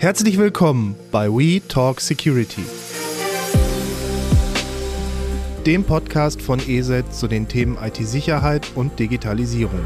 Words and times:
Herzlich 0.00 0.38
willkommen 0.38 0.96
bei 1.12 1.28
We 1.28 1.60
Talk 1.68 2.00
Security, 2.00 2.64
dem 5.66 5.84
Podcast 5.84 6.40
von 6.40 6.58
ESET 6.58 7.12
zu 7.12 7.28
den 7.28 7.48
Themen 7.48 7.76
IT-Sicherheit 7.76 8.66
und 8.74 8.98
Digitalisierung. 8.98 9.82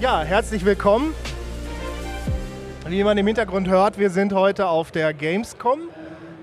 Ja, 0.00 0.22
herzlich 0.22 0.64
willkommen. 0.64 1.14
Wie 2.86 3.02
man 3.02 3.18
im 3.18 3.26
Hintergrund 3.26 3.66
hört, 3.66 3.98
wir 3.98 4.10
sind 4.10 4.32
heute 4.32 4.68
auf 4.68 4.92
der 4.92 5.12
Gamescom, 5.12 5.80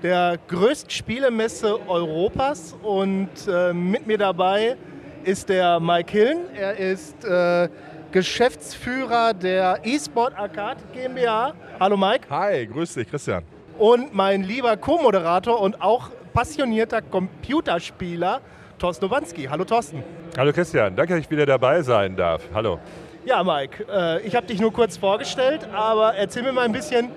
der 0.02 0.38
größten 0.48 0.90
Spielemesse 0.90 1.78
Europas. 1.88 2.76
Und 2.82 3.30
äh, 3.48 3.72
mit 3.72 4.06
mir 4.06 4.18
dabei 4.18 4.76
ist 5.24 5.48
der 5.48 5.80
Mike 5.80 6.12
Hillen. 6.12 6.38
Er 6.54 6.76
ist 6.76 7.24
äh, 7.24 7.68
Geschäftsführer 8.12 9.34
der 9.34 9.80
eSport 9.82 10.38
Arcade 10.38 10.80
GmbH. 10.92 11.54
Hallo 11.80 11.96
Mike. 11.96 12.26
Hi, 12.30 12.66
grüß 12.66 12.94
dich, 12.94 13.08
Christian. 13.08 13.42
Und 13.78 14.14
mein 14.14 14.42
lieber 14.42 14.76
Co-Moderator 14.76 15.60
und 15.60 15.80
auch 15.80 16.10
passionierter 16.32 17.02
Computerspieler, 17.02 18.40
Thorsten 18.78 19.06
Nowanski. 19.06 19.44
Hallo 19.44 19.64
Thorsten. 19.64 20.02
Hallo 20.36 20.52
Christian, 20.52 20.94
danke, 20.94 21.14
dass 21.14 21.24
ich 21.24 21.30
wieder 21.30 21.46
dabei 21.46 21.82
sein 21.82 22.16
darf. 22.16 22.42
Hallo. 22.52 22.78
Ja, 23.24 23.42
Mike, 23.42 23.86
äh, 23.90 24.20
ich 24.26 24.36
habe 24.36 24.46
dich 24.46 24.60
nur 24.60 24.72
kurz 24.72 24.96
vorgestellt, 24.98 25.66
aber 25.72 26.14
erzähl 26.14 26.42
mir 26.42 26.52
mal 26.52 26.66
ein 26.66 26.72
bisschen, 26.72 27.08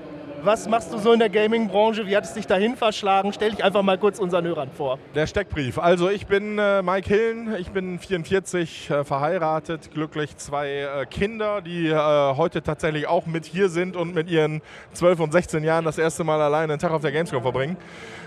was 0.43 0.67
machst 0.67 0.93
du 0.93 0.97
so 0.97 1.13
in 1.13 1.19
der 1.19 1.29
Gaming-Branche? 1.29 2.05
Wie 2.05 2.15
hat 2.15 2.23
es 2.23 2.33
dich 2.33 2.47
dahin 2.47 2.75
verschlagen? 2.75 3.33
Stell 3.33 3.51
dich 3.51 3.63
einfach 3.63 3.81
mal 3.81 3.97
kurz 3.97 4.19
unseren 4.19 4.45
Hörern 4.45 4.69
vor. 4.71 4.99
Der 5.15 5.27
Steckbrief. 5.27 5.79
Also 5.79 6.09
ich 6.09 6.27
bin 6.27 6.59
äh, 6.59 6.81
Mike 6.81 7.07
Hillen, 7.07 7.55
ich 7.57 7.71
bin 7.71 7.99
44, 7.99 8.89
äh, 8.89 9.03
verheiratet, 9.03 9.91
glücklich, 9.91 10.37
zwei 10.37 10.69
äh, 10.69 11.05
Kinder, 11.05 11.61
die 11.61 11.87
äh, 11.87 11.95
heute 11.95 12.61
tatsächlich 12.61 13.07
auch 13.07 13.25
mit 13.25 13.45
hier 13.45 13.69
sind 13.69 13.95
und 13.95 14.13
mit 14.13 14.29
ihren 14.29 14.61
12 14.93 15.19
und 15.19 15.31
16 15.31 15.63
Jahren 15.63 15.85
das 15.85 15.97
erste 15.97 16.23
Mal 16.23 16.39
alleine 16.39 16.73
einen 16.73 16.79
Tag 16.79 16.91
auf 16.91 17.01
der 17.01 17.11
Gamescom 17.11 17.41
verbringen. 17.41 17.77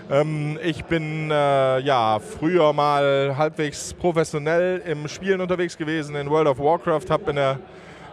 Ähm, 0.09 0.59
ich 0.63 0.83
bin 0.85 1.31
äh, 1.31 1.79
ja 1.79 2.19
früher 2.19 2.73
mal 2.73 3.35
halbwegs 3.37 3.93
professionell 3.93 4.81
im 4.85 5.07
Spielen 5.07 5.41
unterwegs 5.41 5.77
gewesen 5.77 6.15
in 6.15 6.29
World 6.29 6.47
of 6.47 6.59
Warcraft, 6.59 7.09
habe 7.09 7.29
in 7.29 7.35
der 7.37 7.59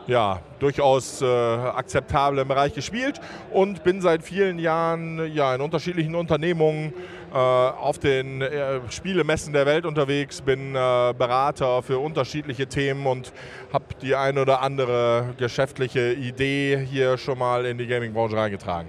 ja, 0.08 0.40
durchaus 0.58 1.22
äh, 1.22 1.26
akzeptablen 1.26 2.48
Bereich 2.48 2.74
gespielt 2.74 3.20
und 3.52 3.84
bin 3.84 4.00
seit 4.00 4.22
vielen 4.22 4.58
Jahren 4.58 5.32
ja, 5.32 5.54
in 5.54 5.60
unterschiedlichen 5.60 6.14
Unternehmungen 6.14 6.94
äh, 7.32 7.36
auf 7.36 7.98
den 7.98 8.40
äh, 8.40 8.80
Spielemessen 8.88 9.52
der 9.52 9.66
Welt 9.66 9.84
unterwegs, 9.84 10.40
bin 10.40 10.70
äh, 10.70 11.14
Berater 11.16 11.82
für 11.82 11.98
unterschiedliche 11.98 12.66
Themen 12.66 13.06
und 13.06 13.32
habe 13.70 13.84
die 14.00 14.14
eine 14.14 14.40
oder 14.40 14.62
andere 14.62 15.34
geschäftliche 15.36 16.14
Idee 16.14 16.84
hier 16.90 17.18
schon 17.18 17.38
mal 17.38 17.66
in 17.66 17.76
die 17.76 17.86
Gaming-Branche 17.86 18.36
reingetragen. 18.36 18.88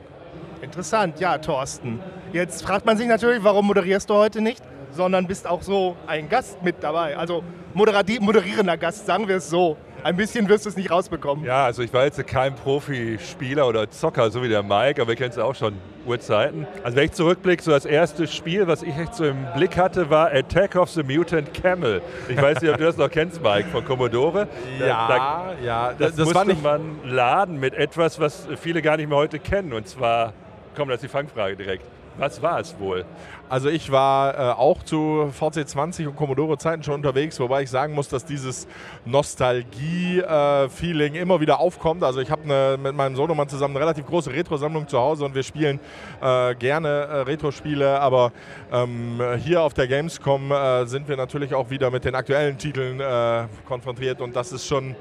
Interessant, 0.62 1.20
ja, 1.20 1.38
Thorsten. 1.38 2.00
Jetzt 2.32 2.64
fragt 2.64 2.86
man 2.86 2.98
sich 2.98 3.08
natürlich, 3.08 3.44
warum 3.44 3.68
moderierst 3.68 4.10
du 4.10 4.14
heute 4.14 4.40
nicht, 4.40 4.64
sondern 4.92 5.28
bist 5.28 5.48
auch 5.48 5.62
so 5.62 5.96
ein 6.08 6.30
Gast 6.30 6.62
mit 6.64 6.78
dabei. 6.82 7.18
Also 7.18 7.44
moderierender 7.74 8.78
Gast, 8.78 9.06
sagen 9.06 9.28
wir 9.28 9.38
es 9.38 9.50
so. 9.50 9.78
Ein 10.02 10.16
bisschen 10.16 10.48
wirst 10.48 10.66
du 10.66 10.70
es 10.70 10.78
nicht 10.78 10.92
rausbekommen. 10.92 11.44
Ja, 11.44 11.66
also 11.66 11.82
ich 11.82 11.94
war 11.94 12.06
jetzt 12.06 12.26
kein 12.26 12.56
Profispieler 12.56 13.68
oder 13.68 13.90
Zocker, 13.90 14.32
so 14.32 14.42
wie 14.42 14.48
der 14.48 14.64
Mike, 14.64 15.02
aber 15.02 15.10
wir 15.10 15.16
kennen 15.16 15.32
es 15.32 15.38
auch 15.38 15.56
schon 15.56 15.74
Urzeiten. 16.06 16.66
Also 16.84 16.96
wenn 16.96 17.06
ich 17.06 17.12
zurückblicke, 17.12 17.62
so 17.62 17.72
das 17.72 17.86
erste 17.86 18.26
Spiel, 18.28 18.66
was 18.68 18.82
ich 18.82 18.98
echt 18.98 19.16
so 19.16 19.26
im 19.26 19.46
Blick 19.56 19.76
hatte, 19.76 20.10
war 20.10 20.32
Attack 20.32 20.78
of 20.78 20.90
the 20.90 21.04
Mutant 21.04 21.54
Camel. 21.54 22.02
Ich 22.30 22.42
weiß 22.42 22.62
nicht, 22.62 22.72
ob 22.72 22.78
du 22.78 22.86
das 22.86 22.96
noch 22.96 23.12
kennst, 23.12 23.44
Mike, 23.44 23.68
von 23.70 23.84
Commodore. 23.84 24.48
Ja, 24.80 25.08
da, 25.08 25.54
ja. 25.64 25.94
Das, 25.98 26.16
das 26.16 26.34
musste 26.34 26.56
man 26.56 27.00
laden 27.04 27.60
mit 27.60 27.74
etwas, 27.74 28.20
was 28.22 28.48
viele 28.62 28.82
gar 28.82 28.96
nicht 28.96 29.10
mehr 29.10 29.18
heute 29.18 29.40
kennen. 29.40 29.74
Und 29.74 29.88
zwar, 29.88 30.34
komm, 30.76 30.88
das 30.88 30.98
ist 30.98 31.04
die 31.04 31.08
Fangfrage 31.10 31.58
direkt. 31.58 31.84
Was 32.20 32.42
war 32.42 32.60
es 32.60 32.78
wohl? 32.78 33.06
Also 33.48 33.70
ich 33.70 33.94
war 33.94 34.38
äh, 34.38 34.52
auch 34.52 34.84
zu 34.84 35.32
VC20 35.40 36.08
und 36.08 36.18
Commodore-Zeiten 36.18 36.84
schon 36.84 36.96
unterwegs, 36.96 37.40
wobei 37.40 37.64
ich 37.64 37.70
sagen 37.70 37.94
muss, 37.94 38.10
dass 38.10 38.26
dieses 38.26 38.68
Nostalgie-Feeling 39.06 41.16
äh, 41.16 41.20
immer 41.20 41.40
wieder 41.40 41.62
aufkommt. 41.62 42.04
Also 42.04 42.20
ich 42.20 42.30
habe 42.30 42.78
mit 42.78 42.94
meinem 42.94 43.16
Sohnemann 43.16 43.48
zusammen 43.48 43.78
eine 43.78 43.86
relativ 43.86 44.06
große 44.06 44.34
Retro-Sammlung 44.34 44.90
zu 44.90 45.00
Hause 45.00 45.24
und 45.24 45.34
wir 45.34 45.44
spielen 45.44 45.80
äh, 46.22 46.56
gerne 46.56 46.90
äh, 46.90 47.22
Retro-Spiele, 47.22 48.02
aber 48.02 48.34
ähm, 48.70 49.22
hier 49.38 49.64
auf 49.64 49.74
der 49.74 49.88
Gamescom 49.88 50.52
äh, 50.52 50.86
sind 50.88 51.08
wir 51.08 51.16
natürlich 51.16 51.54
auch 51.54 51.70
wieder 51.70 51.90
mit 51.90 52.04
den 52.04 52.16
aktuellen 52.16 52.58
Titeln 52.58 53.00
äh, 53.00 53.46
konfrontiert 53.66 54.20
und 54.20 54.36
das 54.36 54.52
ist 54.52 54.68
schon 54.68 54.94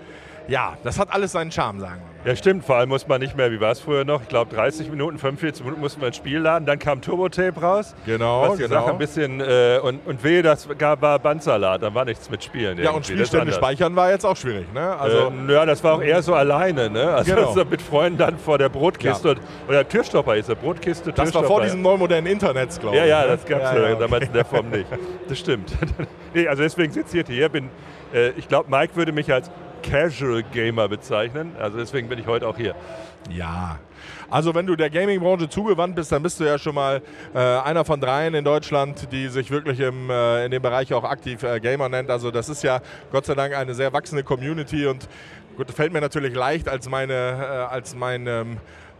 ja, 0.48 0.76
das 0.82 0.98
hat 0.98 1.12
alles 1.12 1.32
seinen 1.32 1.52
Charme, 1.52 1.80
sagen 1.80 2.00
wir. 2.00 2.18
Ja, 2.24 2.36
stimmt. 2.36 2.64
Vor 2.64 2.76
allem 2.76 2.88
muss 2.88 3.06
man 3.06 3.20
nicht 3.20 3.36
mehr, 3.36 3.50
wie 3.52 3.60
war 3.60 3.70
es 3.70 3.80
früher 3.80 4.04
noch? 4.04 4.22
Ich 4.22 4.28
glaube, 4.28 4.54
30 4.54 4.90
Minuten, 4.90 5.18
45 5.18 5.64
Minuten 5.64 5.80
mussten 5.80 6.00
wir 6.00 6.08
ins 6.08 6.16
Spiel 6.16 6.40
laden. 6.40 6.66
Dann 6.66 6.78
kam 6.78 7.00
Turbo-Tape 7.00 7.60
raus. 7.60 7.94
Genau, 8.06 8.42
was 8.42 8.58
genau. 8.58 8.74
Sache 8.74 8.90
ein 8.90 8.98
bisschen, 8.98 9.40
äh, 9.40 9.78
und, 9.82 10.04
und 10.04 10.24
wehe, 10.24 10.42
das 10.42 10.68
gab, 10.76 11.00
war 11.00 11.18
Bandsalat. 11.20 11.82
Da 11.82 11.94
war 11.94 12.04
nichts 12.04 12.28
mit 12.28 12.42
Spielen. 12.42 12.78
Ja, 12.78 12.90
und 12.90 13.06
Spielstände 13.06 13.52
speichern 13.52 13.94
war 13.94 14.10
jetzt 14.10 14.26
auch 14.26 14.36
schwierig, 14.36 14.66
ne? 14.74 14.96
Also 14.98 15.32
äh, 15.48 15.52
ja, 15.52 15.64
das 15.64 15.82
war 15.84 15.94
auch 15.94 16.02
eher 16.02 16.20
so 16.22 16.34
alleine, 16.34 16.90
ne? 16.90 17.08
Also 17.12 17.34
genau. 17.34 17.64
mit 17.64 17.80
Freunden 17.80 18.18
dann 18.18 18.36
vor 18.36 18.58
der 18.58 18.68
Brotkiste. 18.68 19.28
Ja. 19.28 19.34
Und, 19.34 19.40
oder 19.68 19.88
Türstopper 19.88 20.36
ist 20.36 20.48
der 20.48 20.56
Brotkiste, 20.56 21.12
Das 21.12 21.32
war 21.34 21.44
vor 21.44 21.62
diesem 21.62 21.82
neumodernen 21.82 22.30
Internets, 22.30 22.80
glaube 22.80 22.96
ich. 22.96 23.02
Ja, 23.02 23.08
ja, 23.08 23.22
ne? 23.22 23.28
das 23.28 23.46
gab 23.46 23.62
es 23.62 23.72
ja, 23.72 23.88
ja, 23.90 23.94
damals 23.94 24.26
in 24.26 24.32
der 24.32 24.44
Form 24.44 24.68
nicht. 24.70 24.86
Das 25.28 25.38
stimmt. 25.38 25.76
nee, 26.34 26.48
also 26.48 26.62
deswegen 26.62 26.90
sitze 26.90 27.18
ich 27.18 27.26
hier. 27.26 27.48
Bin, 27.50 27.68
äh, 28.14 28.30
ich 28.30 28.48
glaube, 28.48 28.70
Mike 28.70 28.96
würde 28.96 29.12
mich 29.12 29.30
als 29.30 29.50
Casual 29.88 30.42
Gamer 30.42 30.88
bezeichnen. 30.88 31.52
Also 31.58 31.78
deswegen 31.78 32.08
bin 32.08 32.18
ich 32.18 32.26
heute 32.26 32.46
auch 32.46 32.56
hier. 32.56 32.74
Ja. 33.30 33.78
Also 34.30 34.54
wenn 34.54 34.66
du 34.66 34.76
der 34.76 34.90
Gaming-Branche 34.90 35.48
zugewandt 35.48 35.96
bist, 35.96 36.12
dann 36.12 36.22
bist 36.22 36.38
du 36.38 36.44
ja 36.44 36.58
schon 36.58 36.74
mal 36.74 37.00
äh, 37.34 37.38
einer 37.38 37.84
von 37.84 38.00
dreien 38.00 38.34
in 38.34 38.44
Deutschland, 38.44 39.10
die 39.10 39.28
sich 39.28 39.50
wirklich 39.50 39.80
im, 39.80 40.10
äh, 40.10 40.44
in 40.44 40.50
dem 40.50 40.60
Bereich 40.60 40.92
auch 40.92 41.04
aktiv 41.04 41.42
äh, 41.42 41.58
Gamer 41.60 41.88
nennt. 41.88 42.10
Also 42.10 42.30
das 42.30 42.48
ist 42.48 42.62
ja 42.62 42.80
Gott 43.10 43.24
sei 43.24 43.34
Dank 43.34 43.54
eine 43.54 43.74
sehr 43.74 43.92
wachsende 43.92 44.22
Community 44.22 44.86
und 44.86 45.08
gut, 45.56 45.70
fällt 45.70 45.92
mir 45.92 46.00
natürlich 46.00 46.34
leicht 46.34 46.68
als 46.68 46.88
meine, 46.88 47.14
äh, 47.14 47.72
als 47.72 47.94
meine 47.94 48.30
ähm, 48.30 48.56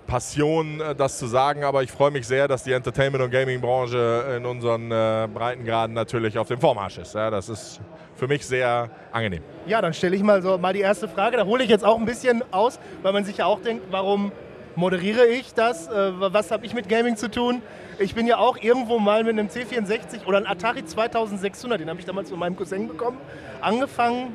Passion, 0.09 0.81
äh, 0.81 0.97
das 0.97 1.19
zu 1.19 1.27
sagen, 1.29 1.63
aber 1.63 1.85
ich 1.85 1.93
freue 1.93 2.11
mich 2.11 2.27
sehr, 2.27 2.49
dass 2.49 2.65
die 2.65 2.73
Entertainment- 2.73 3.23
und 3.23 3.31
Gaming-Branche 3.31 4.35
in 4.39 4.47
unseren 4.47 4.91
äh, 4.91 5.29
Breitengraden 5.33 5.95
natürlich 5.95 6.37
auf 6.37 6.49
dem 6.49 6.59
Vormarsch 6.59 6.99
ist. 6.99 7.15
Ja, 7.15 7.31
das 7.31 7.49
ist 7.49 7.81
für 8.17 8.27
mich 8.27 8.45
sehr 8.45 8.91
angenehm. 9.13 9.43
Ja, 9.67 9.81
dann 9.81 9.95
stelle 9.95 10.17
ich 10.17 10.23
mal 10.23 10.43
so 10.43 10.59
mal 10.59 10.73
die 10.73 10.81
erste 10.81 11.07
Frage. 11.07 11.37
Da 11.37 11.45
hole 11.45 11.63
ich 11.63 11.71
jetzt 11.71 11.85
auch 11.85 11.99
ein 11.99 12.07
bisschen 12.07 12.43
aus, 12.51 12.81
weil 13.03 13.13
man 13.13 13.25
sich 13.25 13.37
ja 13.37 13.47
auch 13.47 13.61
denkt, 13.61 13.85
warum 13.91 14.33
moderiere 14.75 15.27
ich 15.27 15.55
das? 15.55 15.89
Äh, 15.89 16.13
was 16.19 16.51
habe 16.51 16.65
ich 16.65 16.73
mit 16.73 16.89
Gaming 16.89 17.17
zu 17.17 17.31
tun? 17.31 17.61
Ich 17.99 18.15
bin 18.15 18.27
ja 18.27 18.39
auch 18.39 18.57
irgendwo 18.57 18.99
mal 18.99 19.25
mit 19.25 19.39
einem 19.39 19.49
C64 19.49 20.25
oder 20.25 20.39
einem 20.39 20.47
Atari 20.47 20.85
2600, 20.85 21.81
den 21.81 21.91
habe 21.91 22.01
ich 22.01 22.07
damals 22.07 22.31
von 22.31 22.39
meinem 22.39 22.57
Cousin 22.57 22.89
bekommen, 22.89 23.19
angefangen. 23.61 24.33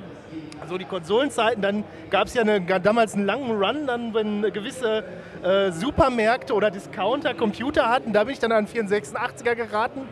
Also 0.61 0.77
die 0.77 0.85
Konsolenzeiten, 0.85 1.61
dann 1.61 1.83
gab 2.09 2.27
es 2.27 2.33
ja 2.33 2.41
eine, 2.41 2.61
damals 2.61 3.15
einen 3.15 3.25
langen 3.25 3.51
Run, 3.51 3.85
dann 3.85 4.13
wenn 4.13 4.41
gewisse 4.53 5.03
äh, 5.43 5.71
Supermärkte 5.71 6.53
oder 6.53 6.71
Discounter 6.71 7.33
Computer 7.33 7.89
hatten, 7.89 8.13
da 8.13 8.23
bin 8.23 8.33
ich 8.33 8.39
dann 8.39 8.53
an 8.53 8.65
486er 8.67 9.55
geraten 9.55 10.07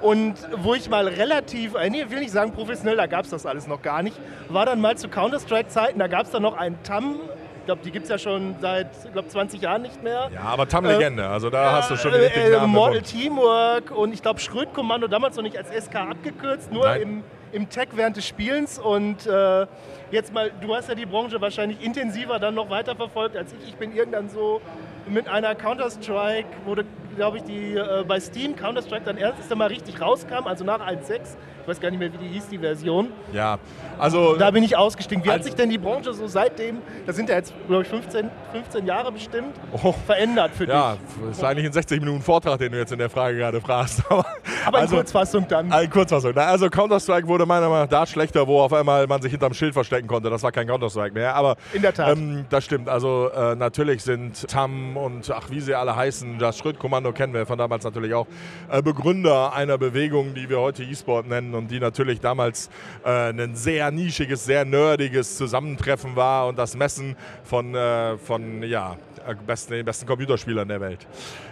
und 0.00 0.34
wo 0.56 0.74
ich 0.74 0.88
mal 0.90 1.08
relativ, 1.08 1.74
äh, 1.74 1.88
nee, 1.88 2.04
will 2.08 2.20
nicht 2.20 2.32
sagen 2.32 2.52
professionell, 2.52 2.96
da 2.96 3.06
gab 3.06 3.24
es 3.24 3.30
das 3.30 3.46
alles 3.46 3.66
noch 3.66 3.82
gar 3.82 4.02
nicht, 4.02 4.16
war 4.48 4.66
dann 4.66 4.80
mal 4.80 4.96
zu 4.96 5.08
Counter-Strike-Zeiten, 5.08 5.98
da 5.98 6.06
gab 6.06 6.26
es 6.26 6.30
dann 6.30 6.42
noch 6.42 6.56
einen 6.56 6.82
TAM. 6.82 7.16
Ich 7.60 7.66
glaube, 7.66 7.80
die 7.84 7.90
gibt 7.90 8.04
es 8.04 8.10
ja 8.10 8.18
schon 8.18 8.54
seit 8.60 8.90
glaub, 9.12 9.28
20 9.28 9.60
Jahren 9.60 9.82
nicht 9.82 10.00
mehr. 10.02 10.30
Ja, 10.32 10.42
aber 10.42 10.68
TAM-Legende, 10.68 11.22
äh, 11.22 11.26
also 11.26 11.50
da 11.50 11.70
äh, 11.70 11.72
hast 11.72 11.90
du 11.90 11.96
schon 11.96 12.12
den 12.12 12.20
richtigen 12.20 12.52
Namen. 12.52 12.72
Mortal 12.72 13.02
Teamwork 13.02 13.90
und 13.90 14.12
ich 14.12 14.22
glaube 14.22 14.40
Schröd-Kommando, 14.40 15.08
damals 15.08 15.36
noch 15.36 15.42
nicht 15.42 15.56
als 15.56 15.70
SK 15.70 15.96
abgekürzt, 15.96 16.70
nur 16.70 16.94
im, 16.96 17.24
im 17.56 17.70
Tech 17.70 17.88
während 17.92 18.16
des 18.16 18.26
Spielens. 18.26 18.78
Und 18.78 19.26
äh, 19.26 19.66
jetzt 20.10 20.32
mal, 20.32 20.52
du 20.60 20.74
hast 20.74 20.88
ja 20.88 20.94
die 20.94 21.06
Branche 21.06 21.40
wahrscheinlich 21.40 21.82
intensiver 21.82 22.38
dann 22.38 22.54
noch 22.54 22.68
weiterverfolgt 22.68 23.36
als 23.36 23.52
ich. 23.54 23.70
Ich 23.70 23.76
bin 23.76 23.96
irgendwann 23.96 24.28
so 24.28 24.60
mit 25.08 25.28
einer 25.28 25.54
Counter-Strike, 25.54 26.48
wurde 26.64 26.84
glaube 27.16 27.38
ich, 27.38 27.44
die 27.44 27.74
äh, 27.74 28.04
bei 28.06 28.20
Steam 28.20 28.54
Counter-Strike 28.54 29.04
dann 29.04 29.16
erst 29.16 29.50
einmal 29.50 29.68
richtig 29.68 30.00
rauskam, 30.00 30.46
also 30.46 30.64
nach 30.64 30.80
1.6. 30.80 31.20
Ich 31.62 31.68
weiß 31.68 31.80
gar 31.80 31.90
nicht 31.90 31.98
mehr, 31.98 32.12
wie 32.12 32.18
die 32.18 32.28
hieß, 32.28 32.48
die 32.48 32.58
Version. 32.58 33.08
Ja, 33.32 33.58
also. 33.98 34.36
Da 34.36 34.52
bin 34.52 34.62
ich 34.62 34.76
ausgestiegen. 34.76 35.24
Wie 35.24 35.30
hat 35.30 35.42
sich 35.42 35.54
denn 35.54 35.68
die 35.68 35.78
Branche 35.78 36.12
so 36.12 36.28
seitdem, 36.28 36.78
das 37.06 37.16
sind 37.16 37.28
ja 37.28 37.34
jetzt, 37.34 37.52
glaube 37.66 37.82
ich, 37.82 37.88
15, 37.88 38.30
15 38.52 38.86
Jahre 38.86 39.10
bestimmt, 39.10 39.56
oh, 39.72 39.92
verändert 40.06 40.52
für 40.54 40.68
ja, 40.68 40.92
dich? 40.92 41.00
Ja, 41.00 41.26
das 41.26 41.38
ist 41.38 41.44
eigentlich 41.44 41.66
ein 41.66 41.72
60 41.72 41.98
Minuten 41.98 42.22
Vortrag, 42.22 42.60
den 42.60 42.70
du 42.70 42.78
jetzt 42.78 42.92
in 42.92 43.00
der 43.00 43.10
Frage 43.10 43.38
gerade 43.38 43.60
fragst. 43.60 44.04
Aber, 44.08 44.24
Aber 44.64 44.78
also, 44.78 44.94
in 44.94 45.00
Kurzfassung 45.00 45.48
dann. 45.48 45.72
In 45.72 45.90
Kurzfassung. 45.90 46.36
Also 46.36 46.70
Counter-Strike 46.70 47.26
wurde 47.26 47.46
meiner 47.46 47.68
Meinung 47.68 47.82
nach 47.82 47.88
da 47.88 48.06
schlechter, 48.06 48.46
wo 48.46 48.60
auf 48.60 48.72
einmal 48.72 49.08
man 49.08 49.20
sich 49.20 49.32
hinterm 49.32 49.52
Schild 49.52 49.72
verstecken 49.72 50.06
konnte. 50.06 50.30
Das 50.30 50.44
war 50.44 50.52
kein 50.52 50.68
Counter-Strike 50.68 51.14
mehr. 51.14 51.34
Aber 51.34 51.56
in 51.72 51.82
der 51.82 51.92
Tat. 51.92 52.16
Ähm, 52.16 52.44
das 52.48 52.64
stimmt. 52.64 52.88
Also 52.88 53.28
äh, 53.34 53.56
natürlich 53.56 54.04
sind 54.04 54.46
TAM 54.48 54.95
und 54.96 55.30
ach, 55.30 55.50
wie 55.50 55.60
sie 55.60 55.74
alle 55.74 55.94
heißen, 55.94 56.38
das 56.38 56.58
Schrittkommando 56.58 57.12
kennen 57.12 57.34
wir 57.34 57.46
von 57.46 57.58
damals 57.58 57.84
natürlich 57.84 58.14
auch, 58.14 58.26
äh, 58.70 58.82
Begründer 58.82 59.52
einer 59.54 59.78
Bewegung, 59.78 60.34
die 60.34 60.48
wir 60.48 60.60
heute 60.60 60.82
E-Sport 60.82 61.28
nennen 61.28 61.54
und 61.54 61.70
die 61.70 61.80
natürlich 61.80 62.20
damals 62.20 62.70
äh, 63.04 63.30
ein 63.30 63.54
sehr 63.54 63.90
nischiges, 63.90 64.44
sehr 64.44 64.64
nerdiges 64.64 65.36
Zusammentreffen 65.36 66.16
war 66.16 66.48
und 66.48 66.58
das 66.58 66.76
Messen 66.76 67.16
von, 67.44 67.74
äh, 67.74 68.16
von 68.18 68.62
ja, 68.62 68.96
äh, 69.26 69.34
besten, 69.34 69.72
den 69.72 69.84
besten 69.84 70.06
Computerspielern 70.06 70.68
der 70.68 70.80
Welt. 70.80 71.06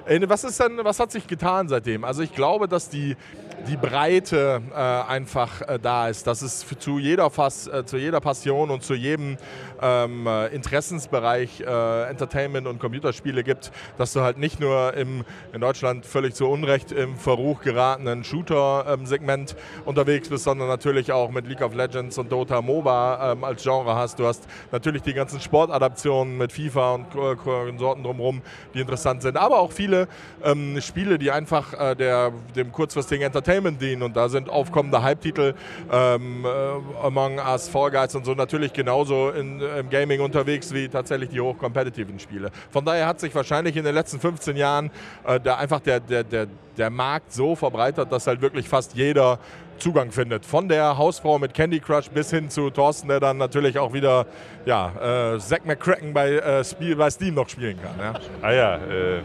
Äh, 0.06 0.20
was, 0.28 0.44
ist 0.44 0.60
denn, 0.60 0.78
was 0.82 1.00
hat 1.00 1.10
sich 1.10 1.26
getan 1.26 1.68
seitdem? 1.68 2.04
Also 2.04 2.22
ich 2.22 2.32
glaube, 2.32 2.68
dass 2.68 2.88
die, 2.88 3.16
die 3.68 3.76
Breite 3.76 4.62
äh, 4.70 4.74
einfach 4.74 5.62
äh, 5.62 5.78
da 5.80 6.08
ist, 6.08 6.26
dass 6.26 6.42
es 6.42 6.64
zu 6.78 6.98
jeder, 6.98 7.30
Fass, 7.30 7.66
äh, 7.66 7.84
zu 7.84 7.96
jeder 7.96 8.20
Passion 8.20 8.70
und 8.70 8.82
zu 8.82 8.94
jedem 8.94 9.36
ähm, 9.84 10.26
äh, 10.26 10.46
Interessensbereich 10.48 11.60
Entertainment 11.60 12.66
und 12.66 12.78
Computerspiele 12.78 13.44
gibt, 13.44 13.70
dass 13.98 14.12
du 14.12 14.20
halt 14.20 14.38
nicht 14.38 14.60
nur 14.60 14.94
im, 14.94 15.24
in 15.52 15.60
Deutschland 15.60 16.06
völlig 16.06 16.34
zu 16.34 16.48
Unrecht 16.48 16.92
im 16.92 17.16
Verruch 17.16 17.60
geratenen 17.62 18.24
Shooter-Segment 18.24 19.52
ähm, 19.52 19.82
unterwegs 19.84 20.28
bist, 20.28 20.44
sondern 20.44 20.68
natürlich 20.68 21.12
auch 21.12 21.30
mit 21.30 21.46
League 21.46 21.62
of 21.62 21.74
Legends 21.74 22.18
und 22.18 22.30
Dota 22.32 22.62
MOBA 22.62 23.32
ähm, 23.32 23.44
als 23.44 23.62
Genre 23.62 23.94
hast. 23.94 24.18
Du 24.18 24.26
hast 24.26 24.46
natürlich 24.72 25.02
die 25.02 25.14
ganzen 25.14 25.40
Sportadaptionen 25.40 26.38
mit 26.38 26.52
FIFA 26.52 26.94
und 26.94 27.78
Sorten 27.78 28.02
drumherum, 28.02 28.42
die 28.72 28.80
interessant 28.80 29.22
sind, 29.22 29.36
aber 29.36 29.58
auch 29.58 29.72
viele 29.72 30.08
ähm, 30.42 30.80
Spiele, 30.80 31.18
die 31.18 31.30
einfach 31.30 31.72
äh, 31.74 31.94
der, 31.94 32.32
dem 32.54 32.72
kurzfristigen 32.72 33.24
Entertainment 33.24 33.80
dienen 33.80 34.02
und 34.02 34.16
da 34.16 34.28
sind 34.28 34.48
aufkommende 34.48 35.02
Hype-Titel 35.02 35.54
ähm, 35.92 36.44
äh, 36.44 37.06
Among 37.06 37.38
Us, 37.38 37.68
Fall 37.68 37.90
Guys 37.90 38.14
und 38.14 38.24
so 38.24 38.34
natürlich 38.34 38.72
genauso 38.72 39.30
in, 39.30 39.60
im 39.76 39.90
Gaming 39.90 40.20
unterwegs 40.20 40.72
wie 40.72 40.88
tatsächlich 40.88 41.30
die 41.30 41.40
hochkompetitiven 41.40 42.18
Spiele. 42.18 42.50
Von 42.70 42.84
daher 42.84 43.06
hat 43.06 43.20
sich 43.20 43.34
wahrscheinlich 43.34 43.76
in 43.76 43.84
den 43.84 43.94
letzten 43.94 44.20
15 44.20 44.56
Jahren 44.56 44.90
äh, 45.26 45.40
da 45.40 45.56
einfach 45.56 45.80
der, 45.80 46.00
der, 46.00 46.24
der, 46.24 46.46
der 46.76 46.90
Markt 46.90 47.32
so 47.32 47.54
verbreitert, 47.54 48.10
dass 48.12 48.26
halt 48.26 48.40
wirklich 48.40 48.68
fast 48.68 48.94
jeder 48.94 49.38
Zugang 49.78 50.12
findet. 50.12 50.46
Von 50.46 50.68
der 50.68 50.96
Hausfrau 50.98 51.38
mit 51.38 51.54
Candy 51.54 51.80
Crush 51.80 52.08
bis 52.08 52.30
hin 52.30 52.48
zu 52.48 52.70
Thorsten, 52.70 53.08
der 53.08 53.20
dann 53.20 53.38
natürlich 53.38 53.78
auch 53.78 53.92
wieder 53.92 54.26
ja, 54.66 55.34
äh, 55.34 55.38
Zack 55.38 55.66
McCracken 55.66 56.12
bei, 56.12 56.32
äh, 56.32 56.64
Spiel, 56.64 56.96
bei 56.96 57.10
Steam 57.10 57.34
noch 57.34 57.48
spielen 57.48 57.78
kann. 57.82 57.98
Ja. 57.98 58.20
Ah 58.42 58.52
ja, 58.52 58.76
äh, 58.76 59.22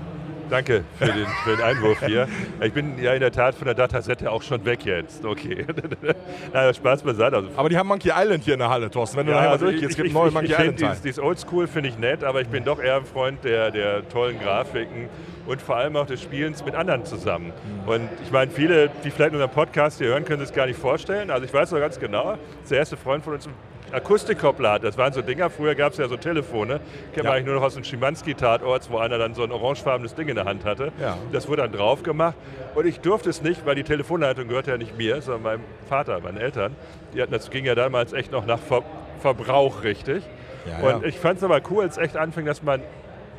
danke 0.50 0.84
für 0.98 1.06
den, 1.06 1.28
für 1.44 1.56
den, 1.56 1.62
Einwurf 1.62 2.06
hier. 2.06 2.28
Ich 2.62 2.74
bin 2.74 3.02
ja 3.02 3.14
in 3.14 3.20
der 3.20 3.32
Tat 3.32 3.56
von 3.56 3.66
der 3.66 3.76
Datasette 3.76 4.32
auch 4.32 4.42
schon 4.42 4.64
weg 4.66 4.86
jetzt. 4.86 5.24
Okay. 5.26 5.66
ja, 6.54 6.74
Spaß 6.74 7.04
beiseite. 7.04 7.38
Also 7.38 7.50
aber 7.56 7.70
die 7.70 7.78
haben 7.78 7.88
Monkey 7.88 8.12
Island 8.16 8.44
hier 8.44 8.54
in 8.54 8.60
der 8.60 8.70
Halle, 8.70 8.90
Thorsten. 8.90 9.18
Wenn 9.18 9.28
du 9.28 9.32
ja, 9.32 9.38
nachher 9.38 9.52
also 9.52 9.66
durchgehst, 9.66 9.92
es 9.92 9.96
gibt 9.98 10.14
neue 10.14 10.32
Monkey 10.32 10.52
Island. 10.52 10.80
Dieses, 10.80 11.02
dieses 11.02 11.20
Oldschool 11.20 11.68
finde 11.68 11.90
ich 11.90 11.98
nett, 11.98 12.24
aber 12.24 12.42
ich 12.42 12.48
bin 12.48 12.64
doch 12.64 12.80
eher 12.80 12.98
ein 12.98 13.06
Freund 13.06 13.44
der, 13.44 13.72
der 13.72 14.08
tollen 14.10 14.40
Grafiken 14.40 15.10
und 15.46 15.62
vor 15.62 15.78
allem 15.78 15.96
auch 15.96 16.06
des 16.06 16.22
Spielens 16.22 16.64
mit 16.64 16.76
anderen 16.76 17.06
zusammen. 17.06 17.48
Mhm. 17.86 17.90
Und 17.90 18.10
ich 18.24 18.32
meine, 18.32 18.52
viele, 18.52 18.90
die 19.04 19.12
vielleicht 19.12 19.34
unseren 19.34 19.50
Podcast 19.50 19.98
hier 19.98 20.08
hören, 20.08 20.26
können 20.26 20.46
sich 20.46 20.56
gar 20.56 20.68
nicht 20.68 20.80
vorstellen. 20.80 21.32
Also 21.32 21.46
ich 21.46 21.54
weiß 21.54 21.72
noch 21.72 21.80
ganz 21.80 22.00
genau, 22.00 22.38
der 22.70 22.78
erste 22.78 22.98
Freund 22.98 23.24
von 23.24 23.34
uns 23.34 23.50
Akustikkoppler 23.92 24.74
hat. 24.74 24.84
Das 24.84 24.98
waren 24.98 25.14
so 25.14 25.22
Dinger, 25.22 25.50
früher 25.50 25.76
gab 25.76 25.94
es 25.94 25.98
ja 25.98 26.08
so 26.08 26.18
Telefone, 26.18 26.80
kennt 27.14 27.26
man 27.26 27.34
eigentlich 27.34 27.46
nur 27.46 27.56
noch 27.56 27.64
aus 27.64 27.76
den 27.76 27.84
Schimanski-Tatorts, 27.84 28.90
wo 28.90 28.98
einer 28.98 29.18
dann 29.18 29.34
so 29.34 29.44
ein 29.44 29.52
orangefarbenes 29.52 30.16
Ding 30.16 30.28
in 30.28 30.36
der 30.36 30.46
Hand 30.46 30.66
hatte. 30.66 30.92
Ja. 31.02 31.18
Das 31.32 31.48
wurde 31.48 31.64
dann 31.64 31.72
drauf 31.72 32.04
gemacht 32.04 32.36
und 32.76 32.86
ich 32.86 33.00
durfte 33.00 33.30
es 33.30 33.42
nicht, 33.42 33.66
weil 33.66 33.76
die 33.76 33.84
Telefonleitung 33.84 34.48
gehörte 34.48 34.72
ja 34.72 34.78
nicht 34.78 34.98
mir, 34.98 35.22
sondern 35.22 35.44
meinem 35.44 35.64
Vater, 35.88 36.20
meinen 36.20 36.38
Eltern. 36.38 36.76
Die 37.14 37.22
hatten, 37.22 37.32
das 37.32 37.50
ging 37.50 37.66
ja 37.66 37.76
damals 37.76 38.14
echt 38.14 38.32
noch 38.32 38.46
nach 38.46 38.60
Ver 38.60 38.84
Verbrauch 39.20 39.84
richtig. 39.84 40.24
Ja, 40.66 40.78
und 40.80 41.02
ja. 41.02 41.10
ich 41.10 41.20
fand 41.20 41.40
es 41.40 41.44
aber 41.44 41.60
cool, 41.70 41.84
als 41.84 41.98
es 41.98 42.04
echt 42.04 42.16
anfing, 42.16 42.46
dass 42.46 42.64
man 42.64 42.82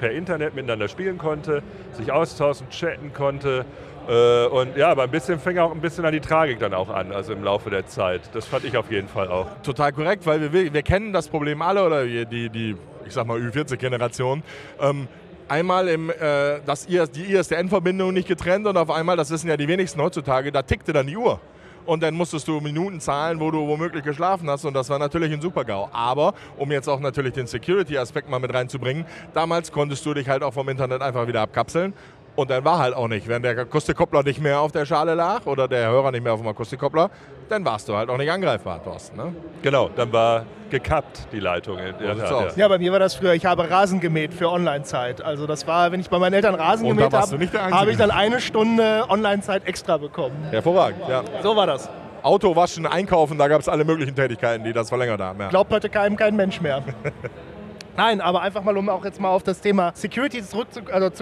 per 0.00 0.10
Internet 0.10 0.54
miteinander 0.54 0.88
spielen 0.88 1.18
konnte, 1.18 1.62
sich 1.92 2.10
austauschen, 2.10 2.68
chatten 2.70 3.12
konnte. 3.12 3.66
Äh, 4.10 4.46
und 4.46 4.76
ja, 4.76 4.88
aber 4.88 5.04
ein 5.04 5.10
bisschen 5.10 5.38
fing 5.38 5.58
auch 5.58 5.70
ein 5.70 5.80
bisschen 5.80 6.04
an 6.04 6.12
die 6.12 6.20
Tragik 6.20 6.58
dann 6.58 6.74
auch 6.74 6.88
an, 6.88 7.12
also 7.12 7.32
im 7.32 7.44
Laufe 7.44 7.70
der 7.70 7.86
Zeit. 7.86 8.22
Das 8.32 8.44
fand 8.46 8.64
ich 8.64 8.76
auf 8.76 8.90
jeden 8.90 9.06
Fall 9.06 9.28
auch. 9.28 9.46
Total 9.62 9.92
korrekt, 9.92 10.26
weil 10.26 10.52
wir, 10.52 10.72
wir 10.74 10.82
kennen 10.82 11.12
das 11.12 11.28
Problem 11.28 11.62
alle 11.62 11.86
oder 11.86 12.04
die, 12.04 12.50
die 12.50 12.76
ich 13.06 13.12
sag 13.12 13.26
mal 13.26 13.38
Ü40-Generation. 13.38 14.42
Ähm, 14.80 15.06
einmal 15.46 15.86
im, 15.88 16.10
äh, 16.10 16.60
dass 16.66 16.86
die 16.86 17.34
ISDN-Verbindung 17.34 18.12
nicht 18.12 18.26
getrennt 18.26 18.66
und 18.66 18.76
auf 18.76 18.90
einmal, 18.90 19.16
das 19.16 19.30
wissen 19.30 19.48
ja 19.48 19.56
die 19.56 19.68
wenigsten 19.68 20.00
heutzutage, 20.00 20.50
da 20.50 20.62
tickte 20.62 20.92
dann 20.92 21.06
die 21.06 21.16
Uhr 21.16 21.40
und 21.86 22.02
dann 22.02 22.14
musstest 22.14 22.46
du 22.48 22.60
Minuten 22.60 23.00
zahlen, 23.00 23.40
wo 23.40 23.50
du 23.50 23.66
womöglich 23.66 24.04
geschlafen 24.04 24.48
hast 24.50 24.64
und 24.64 24.74
das 24.74 24.88
war 24.90 24.98
natürlich 24.98 25.32
ein 25.32 25.40
Super-GAU. 25.40 25.88
Aber, 25.92 26.34
um 26.56 26.70
jetzt 26.70 26.88
auch 26.88 27.00
natürlich 27.00 27.32
den 27.32 27.46
Security-Aspekt 27.46 28.28
mal 28.28 28.38
mit 28.38 28.52
reinzubringen, 28.52 29.04
damals 29.34 29.72
konntest 29.72 30.04
du 30.06 30.14
dich 30.14 30.28
halt 30.28 30.42
auch 30.42 30.52
vom 30.52 30.68
Internet 30.68 31.02
einfach 31.02 31.26
wieder 31.26 31.42
abkapseln 31.42 31.94
und 32.36 32.50
dann 32.50 32.64
war 32.64 32.78
halt 32.78 32.94
auch 32.94 33.08
nicht. 33.08 33.28
Wenn 33.28 33.42
der 33.42 33.58
Akustikkoppler 33.58 34.22
nicht 34.22 34.40
mehr 34.40 34.60
auf 34.60 34.72
der 34.72 34.86
Schale 34.86 35.14
lag 35.14 35.46
oder 35.46 35.68
der 35.68 35.88
Hörer 35.90 36.10
nicht 36.10 36.22
mehr 36.22 36.32
auf 36.32 36.40
dem 36.40 36.48
Akustikkoppler, 36.48 37.10
dann 37.48 37.64
warst 37.64 37.88
du 37.88 37.96
halt 37.96 38.08
auch 38.08 38.16
nicht 38.16 38.30
angreifbar, 38.30 38.82
Thorsten. 38.82 39.16
Ne? 39.16 39.34
Genau, 39.62 39.90
dann 39.94 40.12
war 40.12 40.44
gekappt 40.70 41.26
die 41.32 41.40
Leitung. 41.40 41.78
Ja, 41.78 42.14
ja. 42.14 42.48
ja, 42.54 42.68
bei 42.68 42.78
mir 42.78 42.92
war 42.92 43.00
das 43.00 43.14
früher, 43.14 43.34
ich 43.34 43.44
habe 43.44 43.68
Rasen 43.68 44.00
gemäht 44.00 44.32
für 44.32 44.48
Online-Zeit. 44.48 45.20
Also 45.22 45.46
das 45.46 45.66
war, 45.66 45.90
wenn 45.90 46.00
ich 46.00 46.08
bei 46.08 46.18
meinen 46.18 46.34
Eltern 46.34 46.54
Rasen 46.54 46.86
Und 46.86 46.96
gemäht 46.96 47.12
habe, 47.12 47.38
habe 47.72 47.90
ich 47.90 47.96
dann 47.96 48.10
eine 48.10 48.40
Stunde 48.40 49.04
Online-Zeit 49.08 49.66
extra 49.66 49.96
bekommen. 49.96 50.36
Hervorragend, 50.50 51.08
ja. 51.08 51.24
So 51.42 51.56
war 51.56 51.66
das. 51.66 51.88
Auto 52.22 52.54
waschen, 52.54 52.86
einkaufen, 52.86 53.38
da 53.38 53.48
gab 53.48 53.60
es 53.60 53.68
alle 53.68 53.84
möglichen 53.84 54.14
Tätigkeiten, 54.14 54.62
die 54.62 54.72
das 54.72 54.88
verlängert 54.88 55.20
haben. 55.20 55.40
Ja. 55.40 55.48
Glaubt 55.48 55.72
heute 55.72 55.88
keinem 55.88 56.16
kein 56.16 56.36
Mensch 56.36 56.60
mehr. 56.60 56.82
Nein, 57.96 58.20
aber 58.20 58.42
einfach 58.42 58.62
mal, 58.62 58.76
um 58.76 58.88
auch 58.88 59.04
jetzt 59.04 59.20
mal 59.20 59.28
auf 59.30 59.42
das 59.42 59.60
Thema 59.60 59.92
Security 59.94 60.42
zurückzukommen. 60.42 60.92
Also 60.92 61.12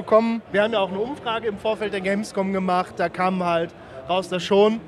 Wir 0.53 0.62
haben 0.62 0.73
ja 0.73 0.79
auch 0.79 0.91
eine 0.91 1.00
Umfrage 1.00 1.49
im 1.49 1.59
Vorfeld 1.59 1.93
der 1.93 2.00
Gamescom 2.00 2.53
gemacht. 2.53 2.94
Da 2.97 3.09
kam 3.09 3.43
halt 3.43 3.75
raus, 4.09 4.29
dass 4.29 4.43
schon, 4.43 4.81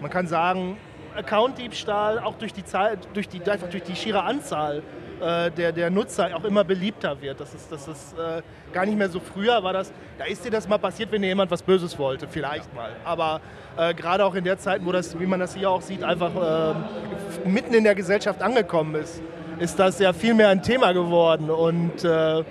man 0.00 0.10
kann 0.10 0.26
sagen, 0.26 0.76
Account-Diebstahl 1.16 2.18
auch 2.20 2.34
durch 2.36 2.52
die, 2.52 2.64
Zahl, 2.64 2.98
durch 3.12 3.28
die, 3.28 3.42
einfach 3.42 3.68
durch 3.68 3.82
die 3.82 3.96
schiere 3.96 4.22
Anzahl 4.22 4.82
äh, 5.20 5.50
der, 5.50 5.72
der 5.72 5.90
Nutzer 5.90 6.30
auch 6.36 6.44
immer 6.44 6.64
beliebter 6.64 7.20
wird. 7.20 7.40
Das 7.40 7.54
ist, 7.54 7.70
das 7.72 7.88
ist 7.88 8.16
äh, 8.18 8.42
gar 8.72 8.86
nicht 8.86 8.96
mehr 8.96 9.08
so 9.08 9.20
früher 9.20 9.62
war 9.62 9.72
das, 9.72 9.92
da 10.16 10.24
ist 10.24 10.44
dir 10.44 10.50
das 10.50 10.68
mal 10.68 10.78
passiert, 10.78 11.10
wenn 11.10 11.22
dir 11.22 11.28
jemand 11.28 11.50
was 11.50 11.62
Böses 11.62 11.98
wollte, 11.98 12.28
vielleicht 12.28 12.72
mal. 12.74 12.90
Aber 13.04 13.40
äh, 13.76 13.94
gerade 13.94 14.24
auch 14.24 14.34
in 14.34 14.44
der 14.44 14.58
Zeit, 14.58 14.84
wo 14.84 14.92
das, 14.92 15.18
wie 15.18 15.26
man 15.26 15.40
das 15.40 15.54
hier 15.54 15.70
auch 15.70 15.82
sieht, 15.82 16.04
einfach 16.04 16.30
äh, 16.34 17.48
mitten 17.48 17.74
in 17.74 17.84
der 17.84 17.94
Gesellschaft 17.94 18.42
angekommen 18.42 18.94
ist, 18.94 19.20
ist 19.60 19.78
das 19.78 19.98
ja 19.98 20.12
viel 20.12 20.34
mehr 20.34 20.48
ein 20.48 20.62
Thema 20.62 20.92
geworden. 20.92 21.50
Und 21.50 22.04
äh, 22.04 22.44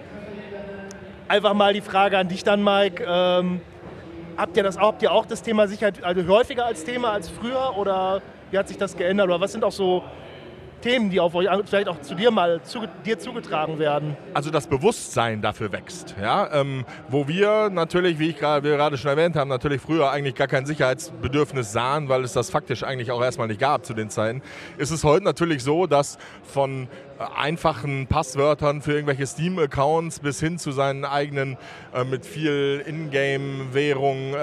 einfach 1.28 1.54
mal 1.54 1.74
die 1.74 1.82
Frage 1.82 2.18
an 2.18 2.28
dich 2.28 2.44
dann, 2.44 2.64
Mike. 2.64 3.04
Ähm, 3.08 3.62
habt, 4.36 4.58
ihr 4.58 4.64
das, 4.64 4.78
habt 4.78 5.02
ihr 5.02 5.12
auch 5.12 5.26
das 5.26 5.42
Thema 5.42 5.68
Sicherheit 5.68 6.04
also 6.04 6.26
häufiger 6.28 6.66
als 6.66 6.84
Thema 6.84 7.12
als 7.12 7.30
früher 7.30 7.78
oder 7.78 8.22
wie 8.52 8.58
hat 8.58 8.68
sich 8.68 8.78
das 8.78 8.96
geändert? 8.96 9.28
Oder 9.28 9.42
was 9.42 9.52
sind 9.52 9.64
auch 9.64 9.72
so 9.72 10.04
Themen, 10.88 11.10
die 11.10 11.20
auf 11.20 11.36
euch 11.36 11.50
vielleicht 11.66 11.90
auch 11.90 12.00
zu 12.00 12.16
dir 12.16 12.32
mal 12.32 12.62
zu, 12.64 12.80
dir 13.06 13.20
zugetragen 13.20 13.78
werden? 13.78 14.16
Also 14.34 14.52
das 14.52 14.68
Bewusstsein 14.68 15.42
dafür 15.42 15.74
wächst. 15.74 16.16
Ja? 16.22 16.50
Ähm, 16.54 16.86
wo 17.10 17.28
wir 17.28 17.70
natürlich, 17.70 18.20
wie 18.20 18.30
ich 18.30 18.38
gerade 18.38 18.98
schon 18.98 19.12
erwähnt 19.12 19.36
haben, 19.36 19.50
natürlich 19.50 19.82
früher 19.82 20.10
eigentlich 20.12 20.36
gar 20.36 20.48
kein 20.48 20.66
Sicherheitsbedürfnis 20.66 21.74
sahen, 21.74 22.08
weil 22.08 22.24
es 22.24 22.32
das 22.32 22.50
faktisch 22.50 22.84
eigentlich 22.84 23.12
auch 23.12 23.22
erstmal 23.22 23.50
nicht 23.50 23.60
gab 23.60 23.86
zu 23.86 23.94
den 23.94 24.10
Zeiten, 24.10 24.42
ist 24.78 24.92
es 24.92 25.04
heute 25.04 25.26
natürlich 25.26 25.62
so, 25.62 25.88
dass 25.88 26.18
von 26.44 26.88
äh, 27.20 27.24
einfachen 27.36 28.08
Passwörtern 28.08 28.82
für 28.82 28.94
irgendwelche 28.94 29.28
Steam-Accounts 29.28 30.22
bis 30.22 30.40
hin 30.40 30.58
zu 30.58 30.72
seinen 30.72 31.04
eigenen 31.04 31.58
äh, 31.94 32.06
mit 32.06 32.26
viel 32.26 32.82
Ingame-Währung 32.88 34.36
äh, 34.36 34.38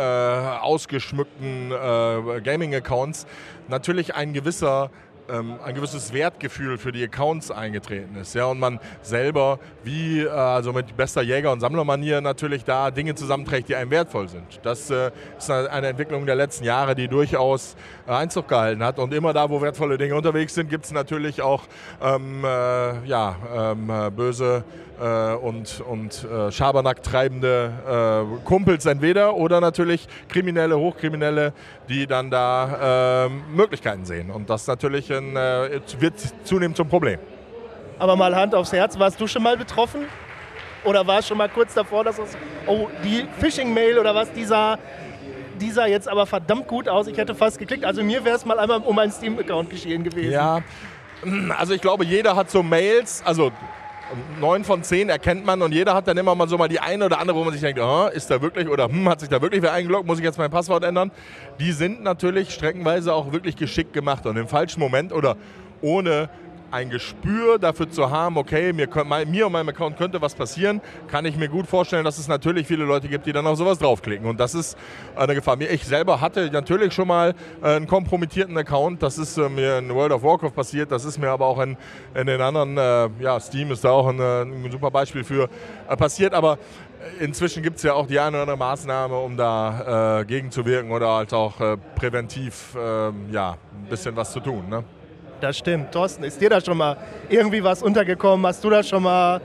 ausgeschmückten 0.61 1.73
äh, 1.73 2.41
Gaming-Accounts 2.43 3.27
natürlich 3.69 4.15
ein 4.15 4.35
gewisser 4.35 4.91
ähm, 5.29 5.59
ein 5.65 5.75
gewisses 5.75 6.13
Wertgefühl 6.13 6.79
für 6.79 6.93
die 6.93 7.03
Accounts 7.03 7.51
eingetreten 7.51 8.17
ist. 8.17 8.35
Ja, 8.35 8.47
und 8.47 8.59
man 8.59 8.81
selber, 9.03 9.59
wie 9.83 10.21
äh, 10.21 10.29
also 10.29 10.73
mit 10.73 10.97
bester 10.97 11.23
Jäger- 11.23 11.53
und 11.53 11.61
Sammlermanier, 11.61 12.21
natürlich 12.21 12.65
da 12.65 12.91
Dinge 12.91 13.15
zusammenträgt, 13.15 13.69
die 13.69 13.77
einem 13.77 13.91
wertvoll 13.91 14.29
sind. 14.29 14.61
Das 14.63 14.91
äh, 14.91 15.11
ist 15.39 15.51
eine 15.51 15.89
Entwicklung 15.89 16.27
der 16.27 16.37
letzten 16.37 16.65
Jahre, 16.65 16.95
die 16.95 17.09
durchaus 17.09 17.77
äh, 18.07 18.13
Einzug 18.13 18.49
gehalten 18.49 18.85
hat. 18.85 18.99
Und 18.99 19.13
immer 19.15 19.33
da, 19.33 19.49
wo 19.51 19.61
wertvolle 19.61 19.99
Dinge 19.99 20.15
unterwegs 20.15 20.55
sind, 20.55 20.69
gibt 20.69 20.85
es 20.85 20.93
natürlich 20.93 21.43
auch 21.43 21.63
ähm, 22.03 22.45
äh, 22.45 23.07
ja, 23.07 23.37
ähm, 23.55 23.91
äh, 23.91 24.11
böse 24.11 24.65
äh, 25.01 25.35
und, 25.35 25.81
und 25.81 26.25
äh, 26.25 26.51
Schabernack 26.53 27.03
treibende 27.03 28.27
äh, 28.41 28.45
Kumpels 28.45 28.87
entweder 28.87 29.35
oder 29.35 29.61
natürlich 29.61 30.07
Kriminelle, 30.29 30.79
Hochkriminelle, 30.79 31.53
die 31.89 32.07
dann 32.07 32.31
da 32.31 33.27
äh, 33.27 33.29
Möglichkeiten 33.29 34.05
sehen. 34.05 34.31
Und 34.31 34.51
das 34.51 34.67
natürlich 34.67 35.13
ein, 35.13 35.37
äh, 35.37 35.81
wird 35.99 36.15
zunehmend 36.45 36.77
zum 36.77 36.89
Problem. 36.89 37.19
Aber 37.99 38.17
mal 38.17 38.35
Hand 38.35 38.55
aufs 38.55 38.73
Herz, 38.73 38.99
warst 38.99 39.21
du 39.21 39.27
schon 39.27 39.43
mal 39.43 39.57
betroffen? 39.57 40.07
Oder 40.85 41.07
war 41.07 41.21
es 41.21 41.29
schon 41.29 41.39
mal 41.39 41.49
kurz 41.49 41.75
davor, 41.75 42.05
dass 42.05 42.19
es, 42.19 42.37
oh, 42.67 42.89
die 43.03 43.27
Phishing-Mail 43.39 43.99
oder 43.99 44.15
was, 44.15 44.31
dieser, 44.33 44.79
dieser 45.61 45.87
jetzt 45.87 46.09
aber 46.09 46.27
verdammt 46.27 46.69
gut 46.69 46.89
aus, 46.89 47.07
ich 47.07 47.17
hätte 47.17 47.35
fast 47.35 47.59
geklickt. 47.59 47.85
Also 47.85 48.03
mir 48.03 48.25
wäre 48.25 48.37
es 48.37 48.45
mal 48.45 48.59
einmal 48.59 48.81
um 48.81 48.99
einen 48.99 49.13
Steam-Account 49.13 49.71
geschehen 49.71 50.05
gewesen. 50.05 50.33
Ja, 50.33 50.61
also 51.57 51.73
ich 51.73 51.81
glaube, 51.81 52.05
jeder 52.05 52.37
hat 52.37 52.51
so 52.51 52.63
Mails, 52.63 53.23
also 53.25 53.51
neun 54.41 54.65
von 54.65 54.83
zehn 54.83 55.09
erkennt 55.09 55.45
man 55.45 55.63
und 55.63 55.73
jeder 55.73 55.95
hat 55.95 56.09
dann 56.09 56.17
immer 56.17 56.35
mal 56.35 56.49
so 56.49 56.59
mal 56.59 56.69
die 56.69 56.81
eine 56.81 57.07
oder 57.07 57.21
andere, 57.21 57.37
wo 57.37 57.45
man 57.45 57.53
sich 57.53 57.63
denkt, 57.63 57.81
oh, 57.81 58.09
ist 58.13 58.31
da 58.31 58.41
wirklich 58.41 58.69
oder 58.69 58.89
hm, 58.89 59.09
hat 59.09 59.21
sich 59.21 59.29
da 59.29 59.41
wirklich 59.41 59.63
wer 59.63 59.73
eingeloggt, 59.73 60.07
muss 60.07 60.19
ich 60.19 60.25
jetzt 60.25 60.39
mein 60.39 60.51
Passwort 60.51 60.85
ändern? 60.85 61.11
Die 61.61 61.73
sind 61.73 62.03
natürlich 62.03 62.53
streckenweise 62.53 63.13
auch 63.13 63.33
wirklich 63.33 63.57
geschickt 63.57 63.93
gemacht 63.93 64.27
und 64.27 64.37
im 64.37 64.49
falschen 64.49 64.81
Moment 64.81 65.13
oder 65.13 65.37
ohne 65.81 66.29
ein 66.75 66.91
Gespür 66.91 67.59
dafür 67.61 67.89
zu 67.89 68.11
haben, 68.11 68.37
okay, 68.37 68.73
mir, 68.73 68.89
mir 69.27 69.47
und 69.47 69.53
meinem 69.53 69.69
Account 69.69 69.97
könnte 69.97 70.21
was 70.21 70.35
passieren, 70.35 70.81
kann 71.07 71.25
ich 71.25 71.37
mir 71.37 71.49
gut 71.49 71.69
vorstellen, 71.69 72.05
dass 72.05 72.19
es 72.19 72.27
natürlich 72.27 72.67
viele 72.67 72.85
Leute 72.85 73.07
gibt, 73.07 73.27
die 73.27 73.33
dann 73.33 73.47
auf 73.47 73.57
sowas 73.57 73.79
draufklicken. 73.79 74.27
Und 74.27 74.41
das 74.41 74.55
ist 74.55 74.77
eine 75.15 75.37
Gefahr. 75.37 75.61
Ich 75.61 75.85
selber 75.85 76.21
hatte 76.21 76.51
natürlich 76.51 76.93
schon 76.93 77.07
mal 77.07 77.35
äh, 77.63 77.77
einen 77.77 77.87
kompromittierten 77.87 78.59
Account. 78.59 79.05
Das 79.05 79.19
ist 79.19 79.39
äh, 79.39 79.49
mir 79.49 79.79
in 79.79 79.95
World 79.95 80.13
of 80.13 80.25
Warcraft 80.25 80.51
passiert. 80.51 80.91
Das 80.91 81.05
ist 81.05 81.17
mir 81.17 81.31
aber 81.31 81.47
auch 81.47 81.61
in, 81.61 81.77
in 82.13 82.27
den 82.27 82.41
anderen, 82.41 82.77
äh, 82.77 83.23
ja, 83.23 83.39
Steam 83.39 83.71
ist 83.71 83.85
da 83.85 83.91
auch 83.91 84.09
ein, 84.09 84.21
ein 84.21 84.71
super 84.73 84.91
Beispiel 84.91 85.23
für 85.23 85.49
passiert. 85.97 86.35
Aber 86.35 86.59
inzwischen 87.21 87.63
gibt 87.63 87.77
es 87.77 87.85
ja 87.85 87.95
auch 87.95 88.09
die 88.09 88.19
eine 88.19 88.31
oder 88.31 88.43
andere 88.43 88.57
Maßnahme, 88.57 89.17
um 89.17 89.37
da 89.37 90.21
äh, 90.21 90.25
gegenzuwirken 90.25 90.91
oder 90.91 91.09
halt 91.15 91.33
auch 91.33 91.61
äh, 91.61 91.77
präventiv 91.95 92.75
äh, 92.75 93.13
ja, 93.33 93.53
ein 93.53 93.89
bisschen 93.89 94.17
was 94.17 94.33
zu 94.33 94.41
tun. 94.41 94.69
Ne? 94.69 94.83
Das 95.45 95.59
stimmt. 95.59 95.93
Thorsten, 95.93 96.25
ist 96.25 96.41
dir 96.41 96.49
da 96.49 96.61
schon 96.61 96.79
mal 96.79 96.97
irgendwie 97.29 97.63
was 97.63 97.83
untergekommen? 97.83 98.47
Hast 98.47 98.65
du 98.65 98.71
da 98.71 98.83
schon 98.83 99.03
mal, 99.03 99.41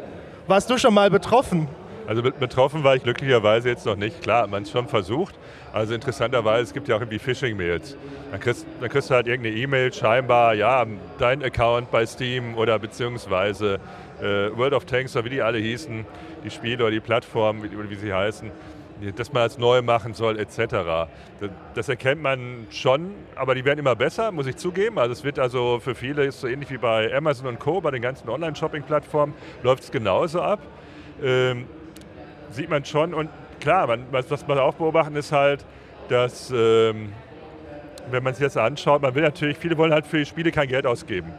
warst 0.48 0.70
du 0.70 0.77
schon 0.77 0.94
mal 0.94 1.10
betroffen? 1.10 1.68
Also 2.08 2.24
betroffen 2.24 2.84
war 2.84 2.96
ich 2.96 3.03
glücklicherweise 3.03 3.70
jetzt 3.70 3.86
noch 3.86 3.96
nicht. 3.96 4.22
Klar, 4.24 4.48
man 4.48 4.63
es 4.63 4.72
schon 4.72 4.88
versucht. 4.88 5.36
Also 5.74 5.94
interessanterweise, 5.94 6.63
es 6.63 6.74
gibt 6.74 6.88
ja 6.88 6.96
auch 6.96 7.01
irgendwie 7.01 7.20
Phishing-Mails. 7.20 7.98
Dann 8.32 8.39
kriegst, 8.39 8.65
dann 8.79 8.89
kriegst 8.89 9.12
du 9.12 9.13
halt 9.13 9.27
irgendeine 9.27 9.56
E-Mail, 9.56 9.94
scheinbar, 9.94 10.56
ja, 10.56 10.86
dein 11.20 11.44
Account 11.44 11.91
bei 11.91 12.06
Steam 12.06 12.56
oder 12.56 12.79
beziehungsweise 12.79 13.79
äh, 14.20 14.58
World 14.58 14.74
of 14.74 14.86
Tanks 14.86 15.15
oder 15.15 15.25
wie 15.25 15.29
die 15.29 15.41
alle 15.41 15.60
hießen, 15.60 16.06
die 16.44 16.50
Spiele 16.50 16.84
oder 16.84 16.91
die 16.91 17.00
Plattformen, 17.00 17.62
wie, 17.63 17.89
wie 17.89 17.96
sie 17.96 18.12
heißen, 18.12 18.50
dass 19.15 19.32
man 19.32 19.46
es 19.46 19.58
neu 19.58 19.82
machen 19.82 20.13
soll, 20.13 20.39
etc. 20.39 21.10
Das 21.74 21.89
erkennt 21.89 22.22
man 22.22 22.68
schon, 22.70 23.12
aber 23.36 23.56
die 23.56 23.63
werden 23.65 23.79
immer 23.79 23.96
besser, 23.96 24.32
muss 24.32 24.48
ich 24.48 24.58
zugeben. 24.58 25.00
Also 25.00 25.13
es 25.13 25.24
wird 25.24 25.39
also 25.39 25.79
für 25.79 25.96
viele, 25.96 26.25
ist 26.25 26.41
so 26.41 26.48
ähnlich 26.48 26.70
wie 26.70 26.77
bei 26.77 27.13
Amazon 27.15 27.48
und 27.48 27.60
Co., 27.60 27.82
bei 27.82 27.91
den 27.91 28.01
ganzen 28.01 28.29
Online-Shopping-Plattformen, 28.29 29.34
läuft 29.63 29.84
es 29.84 29.91
genauso 29.91 30.41
ab. 30.41 30.60
Ähm, 31.24 31.65
sieht 32.51 32.70
man 32.70 32.84
schon 32.86 33.13
und 33.13 33.29
klar, 33.60 33.88
man, 33.88 34.06
was, 34.12 34.29
was 34.32 34.48
wir 34.48 34.62
auch 34.63 34.75
beobachten, 34.75 35.15
ist 35.15 35.32
halt, 35.32 35.65
dass, 36.10 36.51
ähm, 36.51 37.13
wenn 38.10 38.24
man 38.24 38.34
sich 38.34 38.44
das 38.44 38.58
anschaut, 38.58 39.01
man 39.01 39.13
will 39.15 39.24
natürlich, 39.24 39.58
viele 39.58 39.77
wollen 39.77 39.94
halt 39.94 40.08
für 40.08 40.18
die 40.18 40.25
Spiele 40.25 40.51
kein 40.51 40.68
Geld 40.68 40.86
ausgeben. 40.86 41.32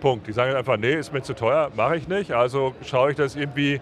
Punkt. 0.00 0.26
Die 0.26 0.32
sagen 0.32 0.54
einfach, 0.54 0.76
nee, 0.76 0.94
ist 0.94 1.12
mir 1.12 1.22
zu 1.22 1.34
teuer, 1.34 1.70
mache 1.76 1.96
ich 1.96 2.08
nicht. 2.08 2.32
Also 2.32 2.74
schaue 2.84 3.10
ich 3.10 3.16
das 3.16 3.36
irgendwie 3.36 3.80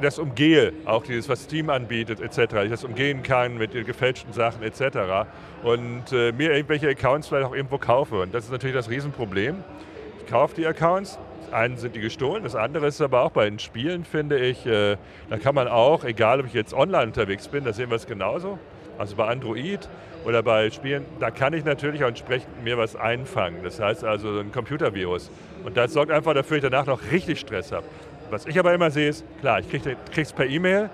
das 0.00 0.18
umgehe, 0.18 0.72
auch 0.84 1.02
dieses, 1.02 1.28
was 1.28 1.44
Steam 1.44 1.70
anbietet, 1.70 2.20
etc., 2.20 2.64
ich 2.64 2.70
das 2.70 2.84
umgehen 2.84 3.22
kann 3.22 3.58
mit 3.58 3.74
den 3.74 3.84
gefälschten 3.84 4.32
Sachen, 4.32 4.62
etc. 4.62 5.28
Und 5.62 6.12
äh, 6.12 6.32
mir 6.32 6.52
irgendwelche 6.52 6.88
Accounts 6.88 7.28
vielleicht 7.28 7.46
auch 7.46 7.54
irgendwo 7.54 7.78
kaufe. 7.78 8.20
Und 8.20 8.34
das 8.34 8.44
ist 8.44 8.52
natürlich 8.52 8.76
das 8.76 8.90
Riesenproblem. 8.90 9.62
Ich 10.20 10.30
kaufe 10.30 10.54
die 10.54 10.66
Accounts, 10.66 11.18
einen 11.52 11.76
sind 11.76 11.96
die 11.96 12.00
gestohlen, 12.00 12.44
das 12.44 12.54
andere 12.54 12.86
ist 12.86 13.00
aber 13.00 13.22
auch 13.22 13.32
bei 13.32 13.48
den 13.48 13.58
Spielen, 13.58 14.04
finde 14.04 14.38
ich, 14.38 14.64
äh, 14.66 14.96
da 15.28 15.38
kann 15.38 15.54
man 15.54 15.68
auch, 15.68 16.04
egal 16.04 16.40
ob 16.40 16.46
ich 16.46 16.54
jetzt 16.54 16.72
online 16.72 17.06
unterwegs 17.06 17.48
bin, 17.48 17.64
da 17.64 17.72
sehen 17.72 17.90
wir 17.90 17.96
es 17.96 18.06
genauso, 18.06 18.58
also 18.98 19.16
bei 19.16 19.26
Android 19.26 19.88
oder 20.24 20.42
bei 20.42 20.70
Spielen, 20.70 21.04
da 21.18 21.30
kann 21.30 21.52
ich 21.54 21.64
natürlich 21.64 22.04
auch 22.04 22.08
entsprechend 22.08 22.62
mir 22.62 22.76
was 22.76 22.96
einfangen. 22.96 23.62
Das 23.62 23.80
heißt 23.80 24.04
also 24.04 24.38
ein 24.38 24.52
Computervirus. 24.52 25.30
Und 25.64 25.76
das 25.76 25.92
sorgt 25.92 26.10
einfach 26.10 26.34
dafür, 26.34 26.58
dass 26.58 26.64
ich 26.64 26.70
danach 26.70 26.86
noch 26.86 27.10
richtig 27.10 27.40
Stress 27.40 27.72
habe. 27.72 27.86
Was 28.30 28.46
ich 28.46 28.58
aber 28.58 28.72
immer 28.72 28.90
sehe, 28.90 29.08
ist, 29.08 29.24
klar, 29.40 29.58
ich 29.58 29.68
kriege 29.68 29.96
es 30.16 30.32
per 30.32 30.46
E-Mail 30.46 30.88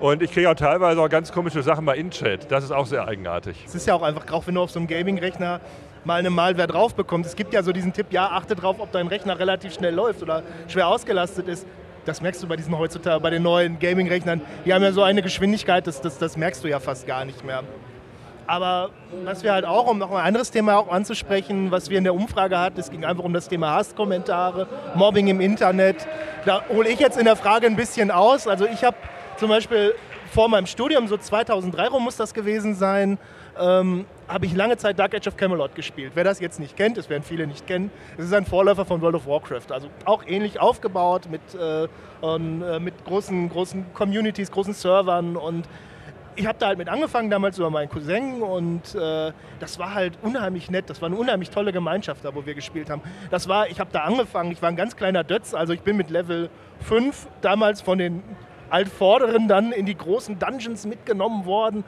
und 0.00 0.22
ich 0.22 0.30
kriege 0.30 0.50
auch 0.50 0.54
teilweise 0.54 1.00
auch 1.00 1.08
ganz 1.08 1.32
komische 1.32 1.62
Sachen 1.62 1.84
mal 1.84 1.94
in 1.94 2.10
Chat. 2.10 2.50
Das 2.50 2.62
ist 2.62 2.72
auch 2.72 2.86
sehr 2.86 3.08
eigenartig. 3.08 3.56
Es 3.64 3.74
ist 3.74 3.86
ja 3.86 3.94
auch 3.94 4.02
einfach, 4.02 4.30
auch 4.32 4.46
wenn 4.46 4.54
du 4.54 4.60
auf 4.60 4.70
so 4.70 4.78
einem 4.78 4.86
Gaming-Rechner 4.86 5.60
mal 6.04 6.18
eine 6.18 6.28
Malware 6.28 6.66
drauf 6.66 6.94
bekommst. 6.94 7.30
Es 7.30 7.36
gibt 7.36 7.54
ja 7.54 7.62
so 7.62 7.72
diesen 7.72 7.94
Tipp, 7.94 8.08
ja, 8.10 8.26
achte 8.26 8.54
drauf, 8.54 8.76
ob 8.78 8.92
dein 8.92 9.06
Rechner 9.06 9.38
relativ 9.38 9.72
schnell 9.72 9.94
läuft 9.94 10.22
oder 10.22 10.42
schwer 10.68 10.88
ausgelastet 10.88 11.48
ist. 11.48 11.66
Das 12.04 12.20
merkst 12.20 12.42
du 12.42 12.46
bei 12.46 12.56
diesen 12.56 12.76
heutzutage, 12.76 13.18
bei 13.20 13.30
den 13.30 13.42
neuen 13.42 13.78
Gaming-Rechnern. 13.78 14.42
Die 14.66 14.74
haben 14.74 14.82
ja 14.82 14.92
so 14.92 15.02
eine 15.02 15.22
Geschwindigkeit, 15.22 15.86
das, 15.86 16.02
das, 16.02 16.18
das 16.18 16.36
merkst 16.36 16.62
du 16.62 16.68
ja 16.68 16.80
fast 16.80 17.06
gar 17.06 17.24
nicht 17.24 17.42
mehr. 17.44 17.62
Aber 18.46 18.90
was 19.24 19.42
wir 19.42 19.52
halt 19.52 19.64
auch, 19.64 19.86
um 19.86 19.98
noch 19.98 20.10
ein 20.10 20.24
anderes 20.24 20.50
Thema 20.50 20.76
auch 20.76 20.90
anzusprechen, 20.90 21.70
was 21.70 21.88
wir 21.90 21.98
in 21.98 22.04
der 22.04 22.14
Umfrage 22.14 22.58
hatten, 22.58 22.78
es 22.78 22.90
ging 22.90 23.04
einfach 23.04 23.24
um 23.24 23.32
das 23.32 23.48
Thema 23.48 23.74
Hasskommentare, 23.74 24.66
Mobbing 24.94 25.28
im 25.28 25.40
Internet. 25.40 26.06
Da 26.44 26.62
hole 26.68 26.88
ich 26.88 27.00
jetzt 27.00 27.18
in 27.18 27.24
der 27.24 27.36
Frage 27.36 27.66
ein 27.66 27.76
bisschen 27.76 28.10
aus. 28.10 28.46
Also 28.46 28.66
ich 28.66 28.84
habe 28.84 28.96
zum 29.36 29.48
Beispiel 29.48 29.94
vor 30.30 30.48
meinem 30.48 30.66
Studium, 30.66 31.06
so 31.06 31.16
2003 31.16 31.88
rum 31.88 32.04
muss 32.04 32.16
das 32.16 32.34
gewesen 32.34 32.74
sein, 32.74 33.18
ähm, 33.58 34.04
habe 34.26 34.46
ich 34.46 34.54
lange 34.54 34.76
Zeit 34.76 34.98
Dark 34.98 35.14
Age 35.14 35.28
of 35.28 35.36
Camelot 35.36 35.74
gespielt. 35.74 36.12
Wer 36.14 36.24
das 36.24 36.40
jetzt 36.40 36.58
nicht 36.58 36.76
kennt, 36.76 36.96
das 36.96 37.08
werden 37.08 37.22
viele 37.22 37.46
nicht 37.46 37.66
kennen, 37.66 37.90
es 38.18 38.24
ist 38.26 38.34
ein 38.34 38.44
Vorläufer 38.44 38.84
von 38.84 39.00
World 39.00 39.14
of 39.14 39.26
Warcraft. 39.26 39.70
Also 39.70 39.88
auch 40.04 40.24
ähnlich 40.26 40.60
aufgebaut 40.60 41.28
mit, 41.30 41.40
äh, 41.54 41.84
äh, 41.84 42.80
mit 42.80 43.04
großen, 43.04 43.48
großen 43.48 43.86
Communities, 43.94 44.50
großen 44.50 44.74
Servern 44.74 45.36
und 45.36 45.68
ich 46.36 46.46
habe 46.46 46.58
da 46.58 46.66
halt 46.68 46.78
mit 46.78 46.88
angefangen, 46.88 47.30
damals 47.30 47.58
über 47.58 47.70
meinen 47.70 47.88
Cousin 47.88 48.42
und 48.42 48.94
äh, 48.94 49.32
das 49.60 49.78
war 49.78 49.94
halt 49.94 50.18
unheimlich 50.22 50.70
nett. 50.70 50.90
Das 50.90 51.00
war 51.00 51.06
eine 51.06 51.16
unheimlich 51.16 51.50
tolle 51.50 51.72
Gemeinschaft 51.72 52.24
da, 52.24 52.34
wo 52.34 52.44
wir 52.46 52.54
gespielt 52.54 52.90
haben. 52.90 53.02
Das 53.30 53.48
war, 53.48 53.68
ich 53.68 53.80
habe 53.80 53.90
da 53.92 54.00
angefangen, 54.00 54.50
ich 54.50 54.60
war 54.62 54.68
ein 54.68 54.76
ganz 54.76 54.96
kleiner 54.96 55.24
Dötz, 55.24 55.54
also 55.54 55.72
ich 55.72 55.80
bin 55.82 55.96
mit 55.96 56.10
Level 56.10 56.50
5 56.80 57.28
damals 57.40 57.80
von 57.80 57.98
den 57.98 58.22
Altvorderen 58.70 59.48
dann 59.48 59.72
in 59.72 59.86
die 59.86 59.96
großen 59.96 60.38
Dungeons 60.38 60.86
mitgenommen 60.86 61.44
worden. 61.44 61.84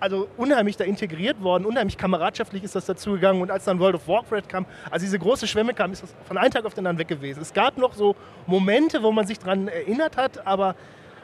Also 0.00 0.28
unheimlich 0.36 0.76
da 0.76 0.84
integriert 0.84 1.42
worden, 1.42 1.64
unheimlich 1.64 1.96
kameradschaftlich 1.98 2.62
ist 2.62 2.76
das 2.76 2.86
dazugegangen 2.86 3.42
und 3.42 3.50
als 3.50 3.64
dann 3.64 3.80
World 3.80 3.96
of 3.96 4.06
Warcraft 4.06 4.42
kam, 4.48 4.64
als 4.90 5.02
diese 5.02 5.18
große 5.18 5.48
Schwemme 5.48 5.74
kam, 5.74 5.90
ist 5.92 6.04
das 6.04 6.14
von 6.24 6.38
einem 6.38 6.52
Tag 6.52 6.64
auf 6.66 6.74
den 6.74 6.86
anderen 6.86 6.98
weg 6.98 7.08
gewesen. 7.08 7.40
Es 7.42 7.52
gab 7.52 7.78
noch 7.78 7.94
so 7.94 8.14
Momente, 8.46 9.02
wo 9.02 9.10
man 9.10 9.26
sich 9.26 9.40
daran 9.40 9.66
erinnert 9.66 10.16
hat, 10.16 10.46
aber 10.46 10.76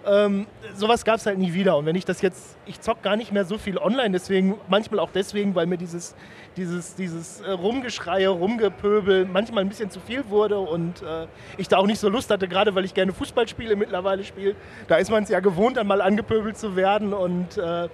ähm, 0.07 0.47
sowas 0.75 1.05
gab 1.05 1.17
es 1.17 1.27
halt 1.27 1.39
nie 1.39 1.53
wieder. 1.55 1.77
Und 1.77 1.87
wenn 1.87 1.97
ich 1.97 2.05
das 2.05 2.21
jetzt, 2.23 2.57
ich 2.67 2.81
zock 2.81 3.03
gar 3.03 3.17
nicht 3.17 3.33
mehr 3.33 3.45
so 3.45 3.59
viel 3.59 3.79
online, 3.79 4.11
deswegen, 4.11 4.59
manchmal 4.69 5.01
auch 5.01 5.11
deswegen, 5.13 5.55
weil 5.55 5.67
mir 5.67 5.77
dieses, 5.79 6.15
dieses, 6.57 6.95
dieses 6.95 7.41
äh, 7.41 7.51
Rumgeschreie, 7.51 8.29
Rumgepöbel 8.29 9.27
manchmal 9.27 9.65
ein 9.65 9.69
bisschen 9.69 9.91
zu 9.91 10.01
viel 10.01 10.29
wurde 10.29 10.59
und 10.59 11.03
äh, 11.03 11.27
ich 11.57 11.69
da 11.69 11.79
auch 11.79 11.87
nicht 11.87 11.99
so 11.99 12.09
Lust 12.09 12.31
hatte, 12.31 12.49
gerade 12.49 12.75
weil 12.75 12.85
ich 12.85 12.95
gerne 12.95 13.13
Fußballspiele 13.13 13.77
mittlerweile 13.77 14.25
spiele. 14.25 14.55
Da 14.89 14.97
ist 14.97 15.11
man 15.11 15.25
es 15.25 15.29
ja 15.29 15.41
gewohnt, 15.41 15.77
dann 15.77 15.87
mal 15.87 16.01
angepöbelt 16.01 16.57
zu 16.57 16.77
werden. 16.77 17.13
Und 17.13 17.59
äh, 17.59 17.89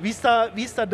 wie 0.00 0.10
ist 0.10 0.24
da, 0.24 0.48
wie 0.54 0.64
ist 0.64 0.78
da 0.78 0.86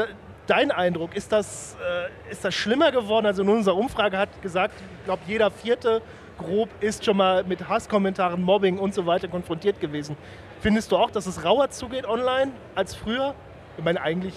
dein 0.47 0.71
Eindruck? 0.71 1.15
Ist 1.15 1.33
das, 1.33 1.77
äh, 1.77 2.33
ist 2.33 2.45
das 2.45 2.55
schlimmer 2.55 2.91
geworden? 2.93 3.27
Also 3.27 3.43
in 3.43 3.49
unserer 3.49 3.77
Umfrage 3.77 4.19
hat 4.19 4.43
gesagt, 4.43 4.75
ich 4.99 5.05
glaube, 5.05 5.23
jeder 5.27 5.51
vierte 5.51 6.03
grob 6.39 6.69
ist 6.81 7.05
schon 7.05 7.17
mal 7.17 7.45
mit 7.45 7.69
Hasskommentaren, 7.69 8.43
Mobbing 8.43 8.79
und 8.79 8.95
so 8.95 9.05
weiter 9.07 9.29
konfrontiert 9.29 9.81
gewesen. 9.81 10.17
Findest 10.61 10.91
du 10.93 10.97
auch, 10.97 11.11
dass 11.11 11.27
es 11.27 11.45
rauer 11.45 11.71
zugeht 11.71 12.07
online 12.07 12.53
als 12.75 12.95
früher? 12.95 13.35
Ich 13.77 13.85
meine, 13.85 14.01
eigentlich. 14.01 14.35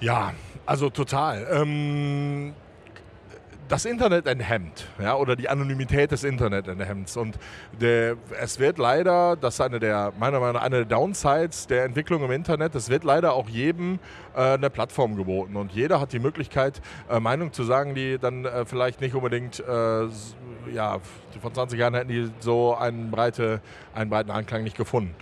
Ja, 0.00 0.34
also 0.66 0.90
total. 0.90 1.46
Ähm, 1.50 2.54
das 3.68 3.84
Internet 3.84 4.26
enthemmt, 4.26 4.86
ja, 5.00 5.16
oder 5.16 5.36
die 5.36 5.48
Anonymität 5.48 6.12
des 6.12 6.24
Internet 6.24 6.68
enthemmt. 6.68 7.14
Und 7.16 7.38
der, 7.80 8.16
es 8.40 8.58
wird 8.58 8.78
leider, 8.78 9.36
das 9.36 9.54
ist 9.54 9.60
eine 9.60 9.78
der, 9.78 10.12
meiner 10.18 10.40
Meinung 10.40 10.54
nach, 10.54 10.62
eine 10.62 10.76
der 10.76 10.84
Downsides 10.84 11.66
der 11.66 11.84
Entwicklung 11.84 12.22
im 12.24 12.30
Internet, 12.30 12.74
es 12.74 12.88
wird 12.88 13.04
leider 13.04 13.32
auch 13.32 13.48
jedem 13.48 13.98
äh, 14.34 14.54
eine 14.54 14.70
Plattform 14.70 15.16
geboten. 15.16 15.56
Und 15.56 15.72
jeder 15.72 16.00
hat 16.00 16.12
die 16.12 16.18
Möglichkeit, 16.18 16.80
äh, 17.08 17.20
Meinung 17.20 17.52
zu 17.52 17.64
sagen, 17.64 17.94
die 17.94 18.18
dann 18.18 18.44
äh, 18.44 18.64
vielleicht 18.64 19.00
nicht 19.00 19.14
unbedingt, 19.14 19.60
äh, 19.60 20.06
ja, 20.72 20.98
vor 21.40 21.52
20 21.52 21.78
Jahren 21.78 21.94
hätten 21.94 22.08
die 22.08 22.30
so 22.40 22.74
einen, 22.74 23.10
breite, 23.10 23.60
einen 23.94 24.10
breiten 24.10 24.30
Anklang 24.30 24.64
nicht 24.64 24.76
gefunden. 24.76 25.14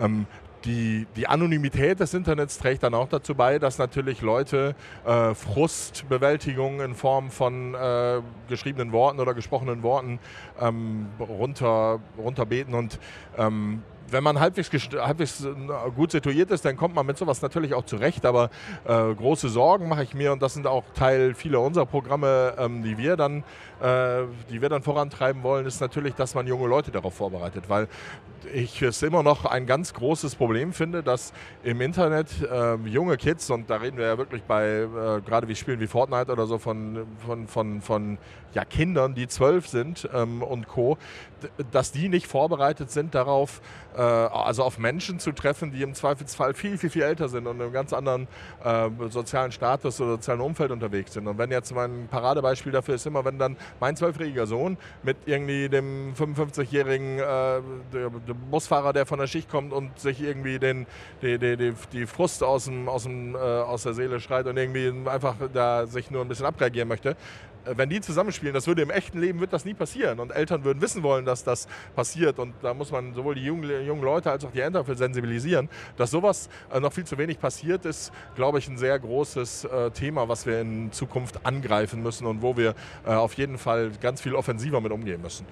Ähm, 0.00 0.26
die, 0.64 1.06
die 1.16 1.26
Anonymität 1.26 2.00
des 2.00 2.14
Internets 2.14 2.58
trägt 2.58 2.82
dann 2.82 2.94
auch 2.94 3.08
dazu 3.08 3.34
bei, 3.34 3.58
dass 3.58 3.78
natürlich 3.78 4.20
Leute 4.22 4.74
äh, 5.04 5.34
Frustbewältigung 5.34 6.80
in 6.80 6.94
Form 6.94 7.30
von 7.30 7.74
äh, 7.74 8.20
geschriebenen 8.48 8.92
Worten 8.92 9.20
oder 9.20 9.34
gesprochenen 9.34 9.82
Worten 9.82 10.18
ähm, 10.60 11.06
runter, 11.18 12.00
runterbeten. 12.18 12.74
Und 12.74 12.98
ähm, 13.36 13.82
wenn 14.08 14.22
man 14.22 14.38
halbwegs, 14.38 14.70
halbwegs, 14.70 15.46
gut 15.96 16.12
situiert 16.12 16.50
ist, 16.50 16.64
dann 16.64 16.76
kommt 16.76 16.94
man 16.94 17.06
mit 17.06 17.16
sowas 17.16 17.40
natürlich 17.40 17.74
auch 17.74 17.84
zurecht. 17.84 18.26
Aber 18.26 18.50
äh, 18.84 19.14
große 19.14 19.48
Sorgen 19.48 19.88
mache 19.88 20.02
ich 20.02 20.14
mir. 20.14 20.32
Und 20.32 20.42
das 20.42 20.54
sind 20.54 20.66
auch 20.66 20.84
Teil 20.94 21.34
vieler 21.34 21.60
unserer 21.60 21.86
Programme, 21.86 22.54
ähm, 22.58 22.82
die 22.82 22.98
wir 22.98 23.16
dann 23.16 23.42
äh, 23.82 24.26
die 24.48 24.62
wir 24.62 24.68
dann 24.68 24.82
vorantreiben 24.82 25.42
wollen, 25.42 25.66
ist 25.66 25.80
natürlich, 25.80 26.14
dass 26.14 26.34
man 26.34 26.46
junge 26.46 26.68
Leute 26.68 26.92
darauf 26.92 27.14
vorbereitet, 27.14 27.64
weil 27.68 27.88
ich 28.52 28.82
es 28.82 29.02
immer 29.02 29.22
noch 29.22 29.44
ein 29.44 29.66
ganz 29.66 29.94
großes 29.94 30.34
Problem 30.34 30.72
finde, 30.72 31.02
dass 31.02 31.32
im 31.62 31.80
Internet 31.80 32.28
äh, 32.42 32.76
junge 32.86 33.16
Kids, 33.16 33.50
und 33.50 33.70
da 33.70 33.76
reden 33.76 33.96
wir 33.96 34.06
ja 34.06 34.18
wirklich 34.18 34.42
bei, 34.42 34.66
äh, 34.66 34.86
gerade 35.20 35.48
wie 35.48 35.54
Spielen 35.54 35.80
wie 35.80 35.86
Fortnite 35.86 36.32
oder 36.32 36.46
so, 36.46 36.58
von, 36.58 37.06
von, 37.24 37.46
von, 37.46 37.80
von 37.80 38.18
ja, 38.54 38.64
Kindern, 38.64 39.14
die 39.14 39.28
zwölf 39.28 39.66
sind 39.66 40.08
ähm, 40.12 40.42
und 40.42 40.68
Co., 40.68 40.98
dass 41.72 41.90
die 41.90 42.08
nicht 42.08 42.26
vorbereitet 42.26 42.90
sind 42.90 43.14
darauf, 43.14 43.60
äh, 43.96 44.00
also 44.00 44.62
auf 44.62 44.78
Menschen 44.78 45.18
zu 45.18 45.32
treffen, 45.32 45.72
die 45.72 45.82
im 45.82 45.94
Zweifelsfall 45.94 46.54
viel, 46.54 46.78
viel, 46.78 46.90
viel 46.90 47.02
älter 47.02 47.28
sind 47.28 47.46
und 47.46 47.56
in 47.56 47.62
einem 47.62 47.72
ganz 47.72 47.92
anderen 47.92 48.28
äh, 48.62 48.88
sozialen 49.08 49.52
Status 49.52 50.00
oder 50.00 50.12
sozialen 50.12 50.40
Umfeld 50.40 50.70
unterwegs 50.70 51.14
sind. 51.14 51.26
Und 51.26 51.38
wenn 51.38 51.50
jetzt 51.50 51.74
mein 51.74 52.08
Paradebeispiel 52.08 52.72
dafür 52.72 52.94
ist 52.94 53.06
immer, 53.06 53.24
wenn 53.24 53.38
dann 53.38 53.56
mein 53.80 53.96
zwölfjähriger 53.96 54.46
Sohn 54.46 54.76
mit 55.02 55.16
irgendwie 55.26 55.68
dem 55.68 56.14
55-jährigen 56.14 57.18
äh, 57.18 57.60
Busfahrer, 58.34 58.92
der 58.92 59.06
von 59.06 59.18
der 59.18 59.26
Schicht 59.26 59.48
kommt 59.48 59.72
und 59.72 59.98
sich 59.98 60.20
irgendwie 60.20 60.58
den, 60.58 60.86
die, 61.22 61.38
die, 61.38 61.56
die, 61.56 61.74
die 61.92 62.06
Frust 62.06 62.42
aus, 62.42 62.64
dem, 62.64 62.88
aus, 62.88 63.04
dem, 63.04 63.34
äh, 63.34 63.38
aus 63.38 63.82
der 63.82 63.94
Seele 63.94 64.20
schreit 64.20 64.46
und 64.46 64.56
irgendwie 64.56 64.92
einfach 65.08 65.36
da 65.52 65.86
sich 65.86 66.10
nur 66.10 66.22
ein 66.22 66.28
bisschen 66.28 66.46
abreagieren 66.46 66.88
möchte, 66.88 67.16
äh, 67.64 67.74
wenn 67.76 67.88
die 67.88 68.00
zusammenspielen, 68.00 68.54
das 68.54 68.66
würde 68.66 68.82
im 68.82 68.90
echten 68.90 69.20
Leben 69.20 69.40
wird 69.40 69.52
das 69.52 69.64
nie 69.64 69.74
passieren. 69.74 70.20
Und 70.20 70.30
Eltern 70.30 70.64
würden 70.64 70.80
wissen 70.80 71.02
wollen, 71.02 71.24
dass 71.24 71.44
das 71.44 71.68
passiert. 71.94 72.38
Und 72.38 72.54
da 72.62 72.74
muss 72.74 72.90
man 72.90 73.14
sowohl 73.14 73.34
die 73.34 73.44
jungen, 73.44 73.86
jungen 73.86 74.02
Leute 74.02 74.30
als 74.30 74.44
auch 74.44 74.50
die 74.50 74.60
Eltern 74.60 74.84
für 74.84 74.94
sensibilisieren. 74.94 75.68
Dass 75.96 76.10
sowas 76.10 76.48
äh, 76.72 76.80
noch 76.80 76.92
viel 76.92 77.04
zu 77.04 77.18
wenig 77.18 77.38
passiert, 77.38 77.84
ist, 77.84 78.12
glaube 78.34 78.58
ich, 78.58 78.68
ein 78.68 78.78
sehr 78.78 78.98
großes 78.98 79.64
äh, 79.64 79.90
Thema, 79.90 80.28
was 80.28 80.46
wir 80.46 80.60
in 80.60 80.92
Zukunft 80.92 81.44
angreifen 81.46 82.02
müssen 82.02 82.26
und 82.26 82.42
wo 82.42 82.56
wir 82.56 82.74
auf 83.04 83.34
jeden 83.34 83.58
Fall 83.58 83.90
ganz 84.00 84.20
viel 84.20 84.34
offensiver 84.34 84.80
mit 84.80 84.92
umgehen 84.92 85.20
müssen. 85.20 85.46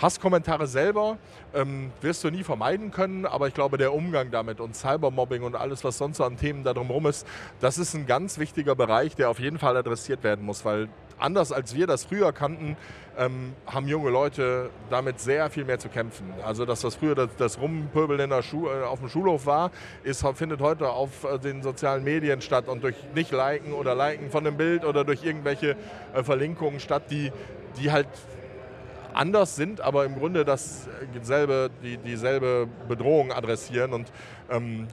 Hasskommentare 0.00 0.66
selber 0.66 1.18
ähm, 1.54 1.92
wirst 2.00 2.24
du 2.24 2.30
nie 2.30 2.42
vermeiden 2.42 2.90
können, 2.90 3.26
aber 3.26 3.48
ich 3.48 3.54
glaube, 3.54 3.78
der 3.78 3.92
Umgang 3.94 4.30
damit 4.30 4.60
und 4.60 4.74
Cybermobbing 4.74 5.42
und 5.42 5.54
alles, 5.54 5.84
was 5.84 5.98
sonst 5.98 6.16
so 6.16 6.24
an 6.24 6.36
Themen 6.36 6.64
da 6.64 6.74
drumherum 6.74 7.06
ist, 7.06 7.26
das 7.60 7.78
ist 7.78 7.94
ein 7.94 8.06
ganz 8.06 8.38
wichtiger 8.38 8.74
Bereich, 8.74 9.14
der 9.14 9.30
auf 9.30 9.38
jeden 9.38 9.58
Fall 9.58 9.76
adressiert 9.76 10.24
werden 10.24 10.44
muss, 10.44 10.64
weil 10.64 10.88
anders 11.18 11.52
als 11.52 11.74
wir 11.74 11.86
das 11.86 12.04
früher 12.04 12.32
kannten, 12.32 12.76
ähm, 13.16 13.54
haben 13.66 13.86
junge 13.86 14.10
Leute 14.10 14.70
damit 14.90 15.20
sehr 15.20 15.48
viel 15.50 15.64
mehr 15.64 15.78
zu 15.78 15.88
kämpfen. 15.88 16.32
Also 16.44 16.64
das, 16.64 16.82
was 16.82 16.96
früher 16.96 17.14
das, 17.14 17.28
das 17.38 17.60
Rumpöbeln 17.60 18.18
in 18.18 18.30
der 18.30 18.42
Schu 18.42 18.68
äh, 18.68 18.82
auf 18.82 18.98
dem 18.98 19.08
Schulhof 19.08 19.46
war, 19.46 19.70
ist, 20.02 20.26
findet 20.34 20.60
heute 20.60 20.90
auf 20.90 21.24
äh, 21.24 21.38
den 21.38 21.62
sozialen 21.62 22.02
Medien 22.02 22.40
statt 22.40 22.66
und 22.66 22.82
durch 22.82 22.96
nicht 23.14 23.30
liken 23.30 23.72
oder 23.72 23.94
liken 23.94 24.30
von 24.30 24.46
einem 24.46 24.56
Bild 24.56 24.84
oder 24.84 25.04
durch 25.04 25.22
irgendwelche 25.24 25.76
äh, 26.12 26.24
Verlinkungen 26.24 26.80
statt, 26.80 27.04
die, 27.10 27.30
die 27.78 27.92
halt 27.92 28.08
anders 29.14 29.56
sind, 29.56 29.80
aber 29.80 30.04
im 30.04 30.16
Grunde 30.16 30.44
dasselbe, 30.44 31.70
die, 31.82 31.96
dieselbe 31.98 32.68
Bedrohung 32.88 33.32
adressieren. 33.32 33.92
Und 33.92 34.12
ähm, 34.50 34.86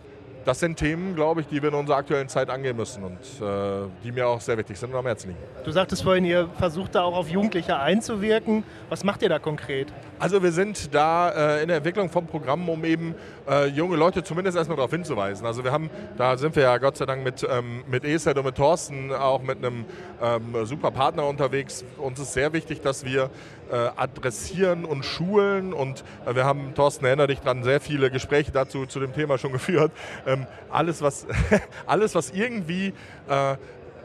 das 0.45 0.59
sind 0.59 0.77
Themen, 0.77 1.15
glaube 1.15 1.41
ich, 1.41 1.47
die 1.47 1.61
wir 1.61 1.69
in 1.69 1.75
unserer 1.75 1.97
aktuellen 1.97 2.27
Zeit 2.27 2.49
angehen 2.49 2.75
müssen 2.75 3.03
und 3.03 3.17
äh, 3.17 3.87
die 4.03 4.11
mir 4.11 4.27
auch 4.27 4.41
sehr 4.41 4.57
wichtig 4.57 4.77
sind 4.79 4.91
und 4.91 4.97
am 4.97 5.05
Herzen 5.05 5.29
liegen. 5.29 5.39
Du 5.63 5.71
sagtest 5.71 6.03
vorhin, 6.03 6.25
ihr 6.25 6.49
versucht 6.57 6.95
da 6.95 7.03
auch 7.03 7.15
auf 7.15 7.29
Jugendliche 7.29 7.77
einzuwirken. 7.77 8.63
Was 8.89 9.03
macht 9.03 9.21
ihr 9.21 9.29
da 9.29 9.39
konkret? 9.39 9.93
Also 10.19 10.41
wir 10.41 10.51
sind 10.51 10.93
da 10.93 11.57
äh, 11.57 11.61
in 11.61 11.67
der 11.67 11.77
Entwicklung 11.77 12.09
von 12.09 12.25
Programmen, 12.25 12.67
um 12.69 12.83
eben 12.85 13.15
äh, 13.47 13.67
junge 13.67 13.97
Leute 13.97 14.23
zumindest 14.23 14.57
erstmal 14.57 14.77
darauf 14.77 14.91
hinzuweisen. 14.91 15.45
Also 15.45 15.63
wir 15.63 15.71
haben, 15.71 15.89
da 16.17 16.37
sind 16.37 16.55
wir 16.55 16.63
ja 16.63 16.77
Gott 16.77 16.97
sei 16.97 17.05
Dank 17.05 17.23
mit, 17.23 17.45
ähm, 17.49 17.83
mit 17.87 18.03
ESET 18.03 18.37
und 18.37 18.45
mit 18.45 18.55
Thorsten 18.55 19.13
auch 19.13 19.41
mit 19.43 19.59
einem 19.59 19.85
ähm, 20.21 20.65
super 20.65 20.91
Partner 20.91 21.25
unterwegs. 21.27 21.83
Uns 21.97 22.19
ist 22.19 22.33
sehr 22.33 22.51
wichtig, 22.53 22.81
dass 22.81 23.05
wir 23.05 23.23
äh, 23.23 23.60
adressieren 23.75 24.85
und 24.85 25.05
schulen 25.05 25.73
und 25.73 26.03
äh, 26.25 26.35
wir 26.35 26.45
haben, 26.45 26.73
Thorsten, 26.75 27.05
erinnere 27.05 27.27
dich 27.27 27.39
dran, 27.39 27.63
sehr 27.63 27.79
viele 27.79 28.11
Gespräche 28.11 28.51
dazu 28.51 28.85
zu 28.85 28.99
dem 28.99 29.13
Thema 29.13 29.37
schon 29.37 29.51
geführt. 29.53 29.91
Ähm, 30.25 30.45
alles, 30.69 31.01
was, 31.01 31.27
alles, 31.85 32.15
was 32.15 32.31
irgendwie 32.31 32.93
äh, 33.29 33.55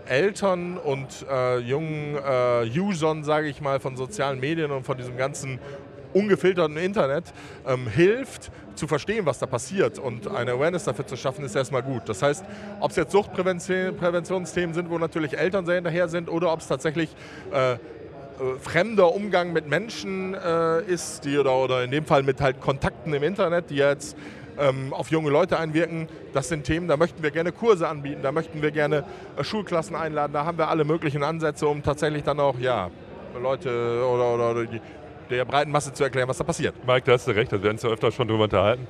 Eltern 0.06 0.78
und 0.78 1.26
äh, 1.28 1.58
jungen 1.58 2.16
äh, 2.16 2.78
Usern, 2.78 3.24
sage 3.24 3.48
ich 3.48 3.60
mal, 3.60 3.80
von 3.80 3.96
sozialen 3.96 4.38
Medien 4.40 4.70
und 4.70 4.84
von 4.84 4.96
diesem 4.96 5.16
ganzen 5.16 5.58
ungefilterten 6.12 6.76
Internet 6.76 7.24
ähm, 7.66 7.88
hilft, 7.88 8.50
zu 8.74 8.86
verstehen, 8.86 9.26
was 9.26 9.38
da 9.38 9.46
passiert 9.46 9.98
und 9.98 10.28
eine 10.28 10.52
Awareness 10.52 10.84
dafür 10.84 11.06
zu 11.06 11.16
schaffen, 11.16 11.44
ist 11.44 11.56
erstmal 11.56 11.82
gut. 11.82 12.02
Das 12.06 12.22
heißt, 12.22 12.44
ob 12.80 12.90
es 12.90 12.96
jetzt 12.96 13.12
Suchtpräventionsthemen 13.12 14.74
sind, 14.74 14.90
wo 14.90 14.98
natürlich 14.98 15.36
Eltern 15.36 15.66
sehr 15.66 15.76
hinterher 15.76 16.08
sind, 16.08 16.28
oder 16.28 16.52
ob 16.52 16.60
es 16.60 16.68
tatsächlich 16.68 17.08
äh, 17.52 17.72
äh, 17.72 17.78
fremder 18.60 19.14
Umgang 19.14 19.52
mit 19.52 19.68
Menschen 19.68 20.34
äh, 20.34 20.82
ist, 20.82 21.24
die 21.24 21.38
oder, 21.38 21.56
oder 21.56 21.84
in 21.84 21.90
dem 21.90 22.04
Fall 22.04 22.22
mit 22.22 22.40
halt 22.40 22.60
Kontakten 22.60 23.12
im 23.14 23.22
Internet, 23.22 23.70
die 23.70 23.76
jetzt 23.76 24.16
ähm, 24.58 24.92
auf 24.92 25.10
junge 25.10 25.30
Leute 25.30 25.58
einwirken. 25.58 26.08
Das 26.32 26.48
sind 26.48 26.64
Themen, 26.64 26.88
da 26.88 26.96
möchten 26.96 27.22
wir 27.22 27.30
gerne 27.30 27.52
Kurse 27.52 27.88
anbieten, 27.88 28.22
da 28.22 28.32
möchten 28.32 28.62
wir 28.62 28.70
gerne 28.70 29.04
äh, 29.36 29.44
Schulklassen 29.44 29.96
einladen, 29.96 30.32
da 30.32 30.44
haben 30.44 30.58
wir 30.58 30.68
alle 30.68 30.84
möglichen 30.84 31.22
Ansätze, 31.22 31.66
um 31.66 31.82
tatsächlich 31.82 32.22
dann 32.22 32.40
auch 32.40 32.58
ja, 32.58 32.90
Leute 33.40 33.68
oder, 33.70 34.34
oder, 34.34 34.50
oder 34.50 34.64
die, 34.66 34.80
der 35.30 35.44
breiten 35.44 35.70
Masse 35.70 35.92
zu 35.92 36.04
erklären, 36.04 36.28
was 36.28 36.38
da 36.38 36.44
passiert. 36.44 36.74
Mike, 36.86 37.02
da 37.06 37.12
hast 37.12 37.26
du 37.26 37.32
recht, 37.32 37.52
da 37.52 37.62
werden 37.62 37.82
wir 37.82 37.90
öfter 37.90 38.12
schon 38.12 38.28
drüber 38.28 38.44
unterhalten. 38.44 38.86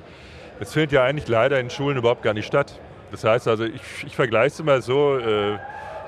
Es 0.59 0.73
findet 0.73 0.91
ja 0.91 1.03
eigentlich 1.03 1.27
leider 1.27 1.59
in 1.59 1.69
Schulen 1.69 1.97
überhaupt 1.97 2.23
gar 2.23 2.33
nicht 2.33 2.47
statt. 2.47 2.79
Das 3.11 3.23
heißt 3.23 3.47
also, 3.47 3.63
ich, 3.63 3.81
ich 4.05 4.15
vergleiche 4.15 4.47
es 4.47 4.59
immer 4.59 4.81
so, 4.81 5.17
äh, 5.17 5.57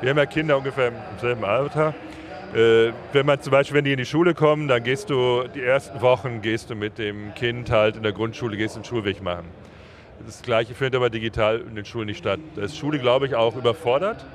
wir 0.01 0.09
haben 0.09 0.17
ja 0.17 0.25
Kinder 0.25 0.57
ungefähr 0.57 0.89
im 0.89 0.95
selben 1.19 1.43
Alter 1.43 1.89
äh, 1.89 2.18
wenn 2.53 3.25
man 3.25 3.39
zum 3.41 3.51
Beispiel, 3.51 3.77
wenn 3.77 3.85
die 3.85 3.91
in 3.91 3.97
die 3.97 4.05
Schule 4.05 4.33
kommen, 4.33 4.67
dann 4.67 4.83
gehst 4.83 5.09
du 5.09 5.43
die 5.53 5.61
ersten 5.61 6.01
Wochen 6.01 6.41
gehst 6.41 6.69
du 6.69 6.75
mit 6.75 6.97
dem 6.97 7.33
Kind 7.35 7.69
halt 7.69 7.95
in 7.95 8.03
der 8.03 8.11
Grundschule, 8.11 8.57
gehst 8.57 8.75
den 8.75 8.83
Schulweg 8.83 9.21
machen. 9.21 9.45
Das 10.25 10.41
gleiche 10.41 10.73
findet 10.73 10.95
aber 10.95 11.09
digital 11.09 11.61
in 11.61 11.75
den 11.75 11.85
Schulen 11.85 12.07
nicht 12.07 12.17
statt. 12.17 12.39
Da 12.55 12.63
ist 12.63 12.77
Schule, 12.77 12.99
glaube 12.99 13.25
ich, 13.25 13.35
auch 13.35 13.55
überfordert. 13.55 14.25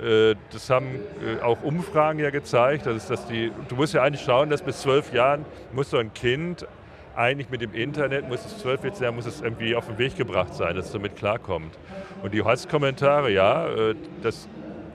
Äh, 0.00 0.34
das 0.52 0.68
haben 0.70 1.00
äh, 1.24 1.42
auch 1.42 1.62
Umfragen 1.62 2.18
ja 2.18 2.30
gezeigt. 2.30 2.86
Dass, 2.86 3.08
dass 3.08 3.26
die, 3.26 3.50
du 3.68 3.76
musst 3.76 3.94
ja 3.94 4.02
eigentlich 4.02 4.22
schauen, 4.22 4.50
dass 4.50 4.62
bis 4.62 4.82
zwölf 4.82 5.12
Jahren 5.12 5.44
muss 5.72 5.90
so 5.90 5.98
ein 5.98 6.12
Kind 6.12 6.66
eigentlich 7.14 7.50
mit 7.50 7.60
dem 7.60 7.74
Internet, 7.74 8.28
muss 8.28 8.44
es 8.44 8.58
zwölf 8.58 8.84
jetzt 8.84 8.98
sein, 8.98 9.14
muss 9.14 9.26
es 9.26 9.40
irgendwie 9.40 9.74
auf 9.74 9.86
den 9.86 9.98
Weg 9.98 10.16
gebracht 10.16 10.54
sein, 10.54 10.76
dass 10.76 10.86
es 10.86 10.92
damit 10.92 11.16
klarkommt. 11.16 11.78
Und 12.22 12.32
die 12.32 12.42
Hasskommentare, 12.42 13.30
ja, 13.30 13.68
äh, 13.68 13.94
das 14.22 14.48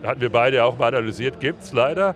hatten 0.04 0.22
wir 0.22 0.32
beide 0.32 0.64
auch 0.64 0.78
mal 0.78 0.88
analysiert, 0.88 1.40
gibt 1.40 1.64
es 1.64 1.74
leider. 1.74 2.16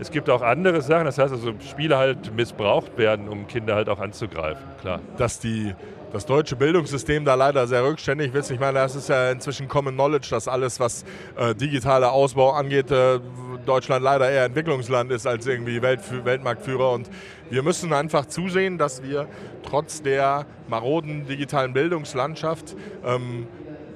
Es 0.00 0.10
gibt 0.10 0.30
auch 0.30 0.40
andere 0.40 0.80
Sachen, 0.80 1.04
das 1.04 1.18
heißt 1.18 1.32
also, 1.32 1.52
Spiele 1.60 1.98
halt 1.98 2.34
missbraucht 2.34 2.96
werden, 2.96 3.28
um 3.28 3.46
Kinder 3.46 3.74
halt 3.74 3.90
auch 3.90 4.00
anzugreifen, 4.00 4.64
klar. 4.80 5.00
Dass 5.18 5.38
die 5.40 5.74
das 6.10 6.26
deutsche 6.26 6.56
Bildungssystem 6.56 7.24
da 7.24 7.34
leider 7.34 7.66
sehr 7.66 7.84
rückständig 7.84 8.34
ist. 8.34 8.50
Ich 8.50 8.58
meine, 8.58 8.78
das 8.78 8.96
ist 8.96 9.10
ja 9.10 9.30
inzwischen 9.30 9.68
Common 9.68 9.94
Knowledge, 9.94 10.28
dass 10.30 10.48
alles, 10.48 10.80
was 10.80 11.04
äh, 11.36 11.54
digitaler 11.54 12.12
Ausbau 12.12 12.52
angeht, 12.52 12.90
äh, 12.90 13.20
Deutschland 13.66 14.02
leider 14.02 14.28
eher 14.28 14.44
Entwicklungsland 14.44 15.12
ist 15.12 15.26
als 15.26 15.46
irgendwie 15.46 15.82
Welt, 15.82 16.00
Weltmarktführer. 16.24 16.92
Und 16.92 17.10
wir 17.50 17.62
müssen 17.62 17.92
einfach 17.92 18.26
zusehen, 18.26 18.78
dass 18.78 19.02
wir 19.02 19.28
trotz 19.62 20.02
der 20.02 20.46
maroden 20.66 21.26
digitalen 21.26 21.74
Bildungslandschaft 21.74 22.74
ähm, 23.04 23.46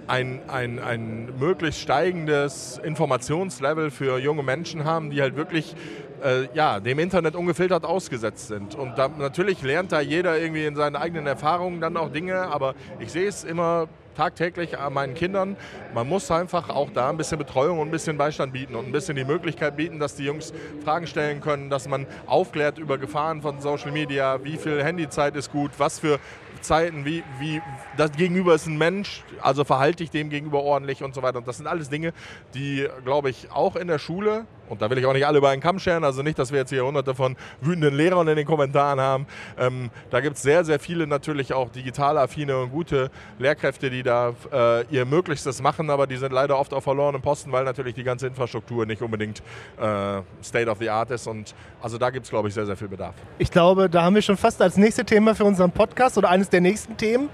ein, 0.07 0.41
ein, 0.49 0.79
ein 0.79 1.39
möglichst 1.39 1.81
steigendes 1.81 2.81
Informationslevel 2.83 3.91
für 3.91 4.19
junge 4.19 4.43
Menschen 4.43 4.85
haben, 4.85 5.11
die 5.11 5.21
halt 5.21 5.37
wirklich 5.37 5.75
äh, 6.23 6.49
ja, 6.55 6.81
dem 6.81 6.99
Internet 6.99 7.35
ungefiltert 7.35 7.85
ausgesetzt 7.85 8.49
sind. 8.49 8.75
Und 8.75 8.99
da, 8.99 9.09
natürlich 9.09 9.63
lernt 9.63 9.93
da 9.93 10.01
jeder 10.01 10.39
irgendwie 10.39 10.65
in 10.65 10.77
seinen 10.77 10.97
eigenen 10.97 11.27
Erfahrungen 11.27 11.81
dann 11.81 11.97
auch 11.97 12.11
Dinge, 12.11 12.49
aber 12.49 12.75
ich 12.99 13.13
sehe 13.13 13.29
es 13.29 13.45
immer 13.45 13.89
tagtäglich 14.15 14.79
an 14.79 14.93
meinen 14.93 15.15
Kindern. 15.15 15.57
Man 15.93 16.09
muss 16.09 16.31
einfach 16.31 16.71
auch 16.71 16.91
da 16.91 17.11
ein 17.11 17.17
bisschen 17.17 17.39
Betreuung 17.39 17.81
und 17.81 17.89
ein 17.89 17.91
bisschen 17.91 18.17
Beistand 18.17 18.53
bieten 18.53 18.75
und 18.75 18.87
ein 18.87 18.93
bisschen 18.93 19.17
die 19.17 19.25
Möglichkeit 19.25 19.77
bieten, 19.77 19.99
dass 19.99 20.15
die 20.15 20.25
Jungs 20.25 20.53
Fragen 20.85 21.07
stellen 21.07 21.41
können, 21.41 21.69
dass 21.69 21.89
man 21.89 22.07
aufklärt 22.27 22.79
über 22.79 22.97
Gefahren 22.97 23.43
von 23.43 23.61
Social 23.61 23.91
Media, 23.91 24.43
wie 24.45 24.57
viel 24.57 24.83
Handyzeit 24.83 25.37
ist 25.37 25.51
gut, 25.51 25.73
was 25.79 25.99
für 25.99 26.19
Zeiten, 26.65 27.05
wie, 27.05 27.23
wie 27.39 27.63
das 27.97 28.13
Gegenüber 28.13 28.55
ist 28.55 28.67
ein 28.67 28.77
Mensch, 28.77 29.23
also 29.41 29.65
verhalte 29.65 30.03
ich 30.03 30.11
dem 30.11 30.31
gegenüber 30.31 30.63
ordentlich 30.63 31.03
und 31.03 31.15
so 31.15 31.23
weiter. 31.23 31.39
Und 31.39 31.47
das 31.47 31.59
sind 31.59 31.67
alles 31.67 31.89
Dinge, 31.89 32.13
die, 32.55 32.89
glaube 33.05 33.31
ich, 33.31 33.51
auch 33.53 33.77
in 33.77 33.87
der 33.87 33.99
Schule, 33.99 34.47
und 34.69 34.83
da 34.83 34.91
will 34.91 34.99
ich 34.99 35.07
auch 35.07 35.13
nicht 35.13 35.27
alle 35.27 35.39
über 35.39 35.51
einen 35.51 35.63
Kamm 35.63 35.79
scheren, 35.79 36.05
also 36.05 36.23
nicht, 36.23 36.39
dass 36.39 36.53
wir 36.53 36.61
jetzt 36.61 36.71
hier 36.71 36.85
hunderte 36.85 37.15
von 37.15 37.37
wütenden 37.61 37.95
Lehrern 37.95 38.27
in 38.29 38.37
den 38.37 38.47
Kommentaren 38.47 39.01
haben. 39.01 39.27
Ähm, 39.59 39.91
da 40.11 40.21
gibt 40.21 40.37
es 40.37 40.43
sehr, 40.43 40.65
sehr 40.65 40.79
viele 40.79 41.07
natürlich 41.07 41.53
auch 41.53 41.71
digital 41.71 42.19
affine 42.19 42.59
und 42.59 42.71
gute 42.71 43.11
Lehrkräfte, 43.39 43.91
die 43.91 44.03
da 44.03 44.35
äh, 44.53 44.85
ihr 44.91 45.05
Möglichstes 45.05 45.61
machen, 45.63 45.91
aber 45.91 46.07
die 46.07 46.17
sind 46.17 46.33
leider 46.33 46.59
oft 46.59 46.73
auf 46.73 46.85
verlorenen 46.85 47.23
Posten, 47.23 47.53
weil 47.53 47.65
natürlich 47.65 47.95
die 47.95 48.05
ganze 48.05 48.27
Infrastruktur 48.27 48.87
nicht 48.87 49.03
unbedingt 49.03 49.41
äh, 49.79 50.21
State 50.43 50.71
of 50.71 50.79
the 50.79 50.91
Art 50.91 51.11
ist. 51.11 51.27
Und 51.27 51.55
also 51.83 51.99
da 51.99 52.11
gibt 52.11 52.25
es, 52.25 52.31
glaube 52.31 52.49
ich, 52.49 52.55
sehr, 52.55 52.67
sehr 52.67 52.77
viel 52.77 52.89
Bedarf. 52.89 53.15
Ich 53.39 53.51
glaube, 53.51 53.89
da 53.89 54.03
haben 54.03 54.15
wir 54.15 54.23
schon 54.23 54.37
fast 54.37 54.61
als 54.63 54.77
nächstes 54.77 55.07
Thema 55.07 55.35
für 55.35 55.45
unseren 55.45 55.71
Podcast 55.71 56.19
oder 56.19 56.31
eines 56.31 56.49
der 56.49 56.61
nächsten 56.61 56.97
Themen. 56.97 57.29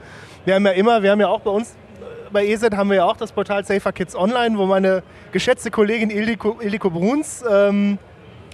wir 0.45 0.55
haben 0.55 0.67
ja 0.67 0.73
immer, 0.73 1.03
wir 1.03 1.11
haben 1.11 1.21
ja 1.21 1.29
auch 1.29 1.41
bei 1.41 1.51
uns 1.51 1.77
bei 2.33 2.47
EZ 2.47 2.77
haben 2.77 2.91
wir 2.91 2.97
ja 2.97 3.05
auch 3.05 3.17
das 3.17 3.33
Portal 3.33 3.65
Safer 3.65 3.93
Kids 3.93 4.15
Online, 4.15 4.57
wo 4.59 4.67
meine 4.67 5.03
geschätzte 5.33 5.71
Kollegin 5.71 6.11
Ildiko, 6.11 6.59
Ildiko 6.61 6.91
Bruns 6.91 7.45
ähm, 7.51 7.99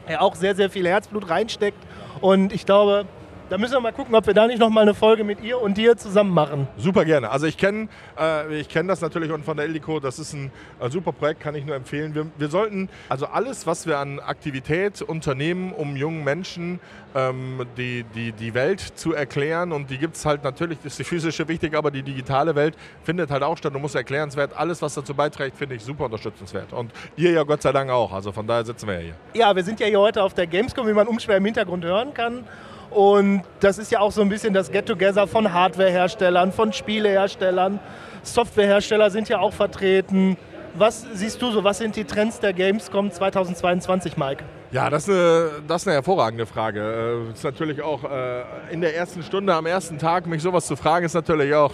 ja 0.08 0.20
auch 0.20 0.34
sehr, 0.34 0.54
sehr 0.54 0.70
viel 0.70 0.86
Herzblut 0.86 1.28
reinsteckt. 1.28 1.78
Und 2.20 2.52
ich 2.52 2.64
glaube, 2.64 3.06
da 3.48 3.59
müssen 3.59 3.74
wir 3.74 3.80
mal 3.80 3.92
gucken, 3.92 4.14
ob 4.14 4.26
wir 4.26 4.35
da 4.35 4.46
nicht 4.46 4.59
noch 4.59 4.70
mal 4.70 4.80
eine 4.80 4.94
Folge 4.94 5.24
mit 5.24 5.42
ihr 5.42 5.61
und 5.61 5.76
dir 5.76 5.96
zusammen 5.96 6.32
machen. 6.32 6.66
Super 6.76 7.04
gerne. 7.04 7.30
Also 7.30 7.46
ich 7.46 7.56
kenne 7.56 7.88
äh, 8.16 8.64
kenn 8.64 8.88
das 8.88 9.00
natürlich 9.00 9.30
und 9.30 9.44
von 9.44 9.56
der 9.56 9.66
Ildiko, 9.66 10.00
das 10.00 10.18
ist 10.18 10.32
ein, 10.32 10.50
ein 10.80 10.90
super 10.90 11.12
Projekt, 11.12 11.40
kann 11.40 11.54
ich 11.54 11.64
nur 11.64 11.76
empfehlen. 11.76 12.14
Wir, 12.14 12.26
wir, 12.37 12.48
sollten 12.48 12.88
also 13.09 13.26
alles, 13.26 13.66
was 13.66 13.87
wir 13.87 13.98
an 13.98 14.20
Aktivität 14.20 15.02
unternehmen, 15.02 15.72
um 15.72 15.96
jungen 15.96 16.24
Menschen 16.24 16.80
ähm, 17.14 17.66
die, 17.76 18.04
die, 18.14 18.32
die 18.32 18.54
Welt 18.54 18.80
zu 18.80 19.14
erklären 19.14 19.72
und 19.72 19.90
die 19.90 19.98
gibt 19.98 20.16
es 20.16 20.26
halt 20.26 20.44
natürlich, 20.44 20.78
ist 20.85 20.98
die 20.98 21.04
physische 21.04 21.46
wichtig, 21.48 21.74
aber 21.74 21.90
die 21.90 22.02
digitale 22.02 22.54
Welt 22.54 22.76
findet 23.04 23.30
halt 23.30 23.42
auch 23.42 23.56
statt 23.56 23.74
und 23.74 23.80
muss 23.80 23.94
erklärenswert. 23.94 24.56
Alles, 24.56 24.82
was 24.82 24.94
dazu 24.94 25.14
beiträgt, 25.14 25.56
finde 25.56 25.76
ich 25.76 25.85
super 25.85 26.06
unterstützenswert. 26.06 26.72
Und 26.72 26.92
ihr 27.16 27.30
ja 27.30 27.42
Gott 27.44 27.62
sei 27.62 27.72
Dank 27.72 27.90
auch. 27.90 28.12
Also 28.12 28.32
von 28.32 28.46
daher 28.46 28.64
sitzen 28.64 28.88
wir 28.88 28.94
ja 28.94 29.00
hier. 29.00 29.14
Ja, 29.35 29.56
wir 29.56 29.64
sind 29.64 29.80
ja 29.80 29.87
hier 29.87 30.00
heute 30.00 30.22
auf 30.22 30.35
der 30.35 30.46
Gamescom, 30.46 30.87
wie 30.87 30.92
man 30.92 31.06
umschwer 31.06 31.37
im 31.37 31.44
Hintergrund 31.44 31.85
hören 31.85 32.12
kann. 32.12 32.44
Und 32.90 33.42
das 33.61 33.79
ist 33.79 33.90
ja 33.90 34.01
auch 34.01 34.12
so 34.12 34.22
ein 34.22 34.29
bisschen 34.29 34.55
das 34.55 34.70
Get-Together 34.70 35.27
von 35.27 35.53
Hardwareherstellern, 35.53 36.53
von 36.53 36.72
Spieleherstellern. 36.72 37.79
Softwarehersteller 38.22 39.11
sind 39.11 39.29
ja 39.29 39.38
auch 39.38 39.53
vertreten. 39.53 40.37
Was 40.75 41.07
siehst 41.14 41.40
du 41.40 41.51
so, 41.51 41.64
was 41.64 41.79
sind 41.79 41.96
die 41.96 42.05
Trends 42.05 42.38
der 42.40 42.53
Gamescom 42.53 43.11
2022, 43.11 44.16
Mike? 44.16 44.44
Ja, 44.72 44.90
das 44.90 45.09
ist 45.09 45.14
eine, 45.14 45.51
das 45.66 45.83
ist 45.83 45.88
eine 45.88 45.94
hervorragende 45.94 46.44
Frage. 46.44 47.25
Äh, 47.29 47.33
ist 47.33 47.44
natürlich 47.44 47.81
auch 47.81 48.05
äh, 48.05 48.42
in 48.70 48.81
der 48.81 48.94
ersten 48.94 49.22
Stunde, 49.22 49.55
am 49.55 49.64
ersten 49.64 49.99
Tag, 49.99 50.27
mich 50.27 50.42
sowas 50.42 50.66
zu 50.66 50.77
fragen, 50.77 51.07
ist 51.07 51.14
natürlich 51.14 51.55
auch 51.55 51.72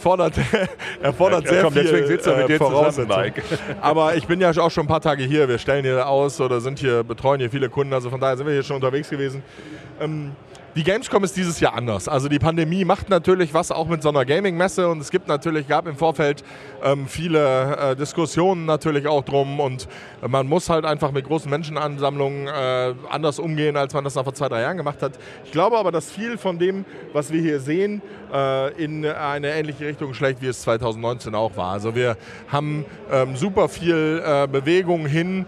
fordert, 0.00 0.34
erfordert 1.02 1.44
ja, 1.44 1.50
sehr 1.50 1.62
komm, 1.62 1.74
viel 1.74 1.82
deswegen 1.82 2.06
sitzt 2.06 2.26
er 2.26 2.38
mit 2.38 2.48
dir 2.48 2.58
zusammen, 2.58 3.08
Mike. 3.08 3.42
Aber 3.80 4.16
ich 4.16 4.26
bin 4.26 4.40
ja 4.40 4.50
auch 4.50 4.70
schon 4.70 4.84
ein 4.84 4.88
paar 4.88 5.00
Tage 5.00 5.22
hier. 5.22 5.48
Wir 5.48 5.58
stellen 5.58 5.84
hier 5.84 6.08
aus 6.08 6.40
oder 6.40 6.60
sind 6.60 6.78
hier, 6.78 7.04
betreuen 7.04 7.40
hier 7.40 7.50
viele 7.50 7.68
Kunden. 7.68 7.92
Also 7.92 8.10
von 8.10 8.18
daher 8.18 8.36
sind 8.36 8.46
wir 8.46 8.54
hier 8.54 8.62
schon 8.62 8.76
unterwegs 8.76 9.10
gewesen. 9.10 9.42
Ähm, 10.00 10.32
die 10.76 10.84
Gamescom 10.84 11.24
ist 11.24 11.36
dieses 11.36 11.58
Jahr 11.58 11.74
anders. 11.74 12.06
Also 12.06 12.28
die 12.28 12.38
Pandemie 12.38 12.84
macht 12.84 13.08
natürlich 13.08 13.52
was 13.52 13.72
auch 13.72 13.88
mit 13.88 14.02
so 14.02 14.08
einer 14.08 14.24
Gaming-Messe 14.24 14.88
und 14.88 15.00
es 15.00 15.10
gibt 15.10 15.26
natürlich, 15.26 15.66
gab 15.66 15.86
im 15.86 15.96
Vorfeld 15.96 16.44
ähm, 16.82 17.06
viele 17.08 17.76
äh, 17.76 17.96
Diskussionen 17.96 18.66
natürlich 18.66 19.06
auch 19.08 19.24
drum 19.24 19.58
und 19.58 19.88
man 20.26 20.46
muss 20.46 20.70
halt 20.70 20.84
einfach 20.84 21.10
mit 21.10 21.26
großen 21.26 21.50
Menschenansammlungen 21.50 22.46
äh, 22.46 22.94
anders 23.10 23.38
umgehen, 23.38 23.76
als 23.76 23.94
man 23.94 24.04
das 24.04 24.14
noch 24.14 24.24
vor 24.24 24.34
zwei, 24.34 24.48
drei 24.48 24.62
Jahren 24.62 24.76
gemacht 24.76 25.02
hat. 25.02 25.12
Ich 25.44 25.50
glaube 25.50 25.76
aber, 25.76 25.90
dass 25.90 26.10
viel 26.10 26.38
von 26.38 26.58
dem, 26.58 26.84
was 27.12 27.32
wir 27.32 27.40
hier 27.40 27.58
sehen, 27.58 28.00
äh, 28.32 28.72
in 28.82 29.04
eine 29.04 29.52
ähnliche 29.52 29.86
Richtung 29.86 30.14
schlägt, 30.14 30.40
wie 30.40 30.46
es 30.46 30.60
2019 30.62 31.34
auch 31.34 31.56
war. 31.56 31.72
Also 31.72 31.94
wir 31.94 32.16
haben 32.48 32.84
ähm, 33.10 33.34
super 33.36 33.68
viel 33.68 34.22
äh, 34.24 34.46
Bewegung 34.46 35.06
hin 35.06 35.46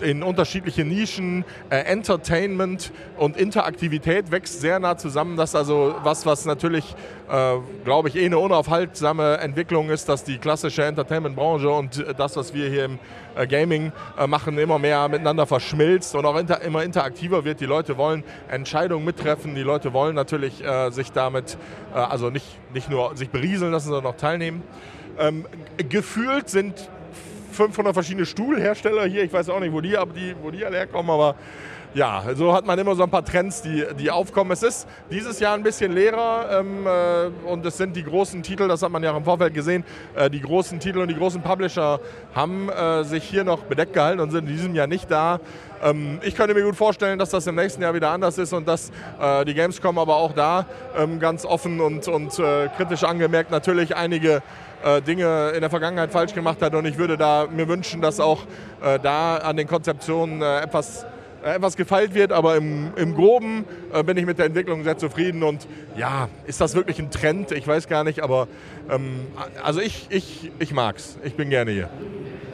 in 0.00 0.22
unterschiedliche 0.22 0.84
Nischen. 0.84 1.44
Äh, 1.70 1.80
Entertainment 1.84 2.92
und 3.18 3.36
Interaktivität 3.36 4.30
wächst 4.30 4.60
sehr 4.60 4.78
nah 4.78 4.96
zusammen. 4.96 5.36
Das 5.36 5.50
ist 5.50 5.56
also 5.56 5.94
was, 6.02 6.24
was 6.26 6.46
natürlich, 6.46 6.94
äh, 7.30 7.56
glaube 7.84 8.08
ich, 8.08 8.16
eh 8.16 8.26
eine 8.26 8.38
unaufhaltsame 8.38 9.38
Entwicklung 9.38 9.90
ist, 9.90 10.08
dass 10.08 10.24
die 10.24 10.38
klassische 10.38 10.84
Entertainment-Branche 10.84 11.68
und 11.68 12.04
das, 12.16 12.36
was 12.36 12.54
wir 12.54 12.68
hier 12.68 12.84
im 12.84 12.98
Gaming 13.48 13.92
machen, 14.26 14.58
immer 14.58 14.78
mehr 14.78 15.08
miteinander 15.08 15.46
verschmilzt 15.46 16.14
und 16.14 16.26
auch 16.26 16.36
inter 16.36 16.60
immer 16.60 16.82
interaktiver 16.82 17.46
wird. 17.46 17.60
Die 17.60 17.66
Leute 17.66 17.96
wollen 17.96 18.24
Entscheidungen 18.50 19.06
mittreffen, 19.06 19.54
die 19.54 19.62
Leute 19.62 19.94
wollen 19.94 20.14
natürlich 20.14 20.62
sich 20.90 21.12
damit, 21.12 21.56
also 21.94 22.28
nicht, 22.28 22.46
nicht 22.74 22.90
nur 22.90 23.16
sich 23.16 23.30
berieseln 23.30 23.72
lassen, 23.72 23.88
sondern 23.88 24.12
auch 24.12 24.18
teilnehmen. 24.18 24.62
Ähm, 25.18 25.46
gefühlt 25.88 26.48
sind 26.48 26.90
500 27.52 27.94
verschiedene 27.94 28.26
Stuhlhersteller 28.26 29.04
hier. 29.06 29.24
Ich 29.24 29.32
weiß 29.32 29.48
auch 29.50 29.60
nicht, 29.60 29.72
wo 29.72 29.80
die, 29.80 29.96
die, 30.14 30.34
wo 30.40 30.50
die 30.50 30.64
alle 30.64 30.76
herkommen, 30.76 31.10
aber 31.10 31.36
ja, 31.94 32.24
so 32.34 32.54
hat 32.54 32.64
man 32.64 32.78
immer 32.78 32.94
so 32.94 33.02
ein 33.02 33.10
paar 33.10 33.24
Trends, 33.24 33.60
die, 33.60 33.84
die 33.98 34.10
aufkommen. 34.10 34.50
Es 34.52 34.62
ist 34.62 34.88
dieses 35.10 35.40
Jahr 35.40 35.54
ein 35.54 35.62
bisschen 35.62 35.92
leerer 35.92 36.60
ähm, 36.60 36.86
äh, 36.86 37.50
und 37.50 37.66
es 37.66 37.76
sind 37.76 37.94
die 37.94 38.02
großen 38.02 38.42
Titel, 38.42 38.66
das 38.66 38.82
hat 38.82 38.90
man 38.90 39.02
ja 39.02 39.12
auch 39.12 39.16
im 39.16 39.24
Vorfeld 39.24 39.52
gesehen, 39.52 39.84
äh, 40.14 40.30
die 40.30 40.40
großen 40.40 40.80
Titel 40.80 41.00
und 41.00 41.08
die 41.08 41.16
großen 41.16 41.42
Publisher 41.42 42.00
haben 42.34 42.70
äh, 42.70 43.04
sich 43.04 43.24
hier 43.24 43.44
noch 43.44 43.64
bedeckt 43.64 43.92
gehalten 43.92 44.20
und 44.20 44.30
sind 44.30 44.48
in 44.48 44.56
diesem 44.56 44.74
Jahr 44.74 44.86
nicht 44.86 45.10
da. 45.10 45.40
Ähm, 45.82 46.18
ich 46.22 46.34
könnte 46.34 46.54
mir 46.54 46.62
gut 46.62 46.76
vorstellen, 46.76 47.18
dass 47.18 47.30
das 47.30 47.46
im 47.46 47.56
nächsten 47.56 47.82
Jahr 47.82 47.92
wieder 47.92 48.10
anders 48.10 48.38
ist 48.38 48.54
und 48.54 48.66
dass 48.66 48.90
äh, 49.20 49.44
die 49.44 49.52
Gamescom 49.52 49.98
aber 49.98 50.16
auch 50.16 50.32
da 50.32 50.64
ähm, 50.96 51.20
ganz 51.20 51.44
offen 51.44 51.80
und, 51.80 52.08
und 52.08 52.38
äh, 52.38 52.68
kritisch 52.76 53.04
angemerkt 53.04 53.50
natürlich 53.50 53.96
einige 53.96 54.42
Dinge 55.06 55.52
in 55.54 55.60
der 55.60 55.70
Vergangenheit 55.70 56.10
falsch 56.10 56.34
gemacht 56.34 56.60
hat. 56.62 56.74
Und 56.74 56.84
ich 56.86 56.98
würde 56.98 57.16
da 57.16 57.46
mir 57.50 57.68
wünschen, 57.68 58.00
dass 58.00 58.20
auch 58.20 58.42
äh, 58.82 58.98
da 58.98 59.36
an 59.36 59.56
den 59.56 59.66
Konzeptionen 59.66 60.42
äh, 60.42 60.60
etwas 60.60 61.06
äh, 61.44 61.56
etwas 61.56 61.76
gefeilt 61.76 62.14
wird, 62.14 62.30
aber 62.30 62.56
im, 62.56 62.92
im 62.96 63.14
Groben 63.14 63.64
äh, 63.92 64.02
bin 64.04 64.16
ich 64.16 64.26
mit 64.26 64.38
der 64.38 64.46
Entwicklung 64.46 64.84
sehr 64.84 64.96
zufrieden 64.96 65.42
und 65.42 65.66
ja, 65.96 66.28
ist 66.46 66.60
das 66.60 66.74
wirklich 66.76 67.00
ein 67.00 67.10
Trend? 67.10 67.50
Ich 67.50 67.66
weiß 67.66 67.88
gar 67.88 68.04
nicht, 68.04 68.22
aber 68.22 68.46
ähm, 68.88 69.26
also 69.62 69.80
ich, 69.80 70.06
ich, 70.10 70.52
ich 70.60 70.72
mag's. 70.72 71.18
Ich 71.24 71.34
bin 71.34 71.50
gerne 71.50 71.72
hier. 71.72 71.88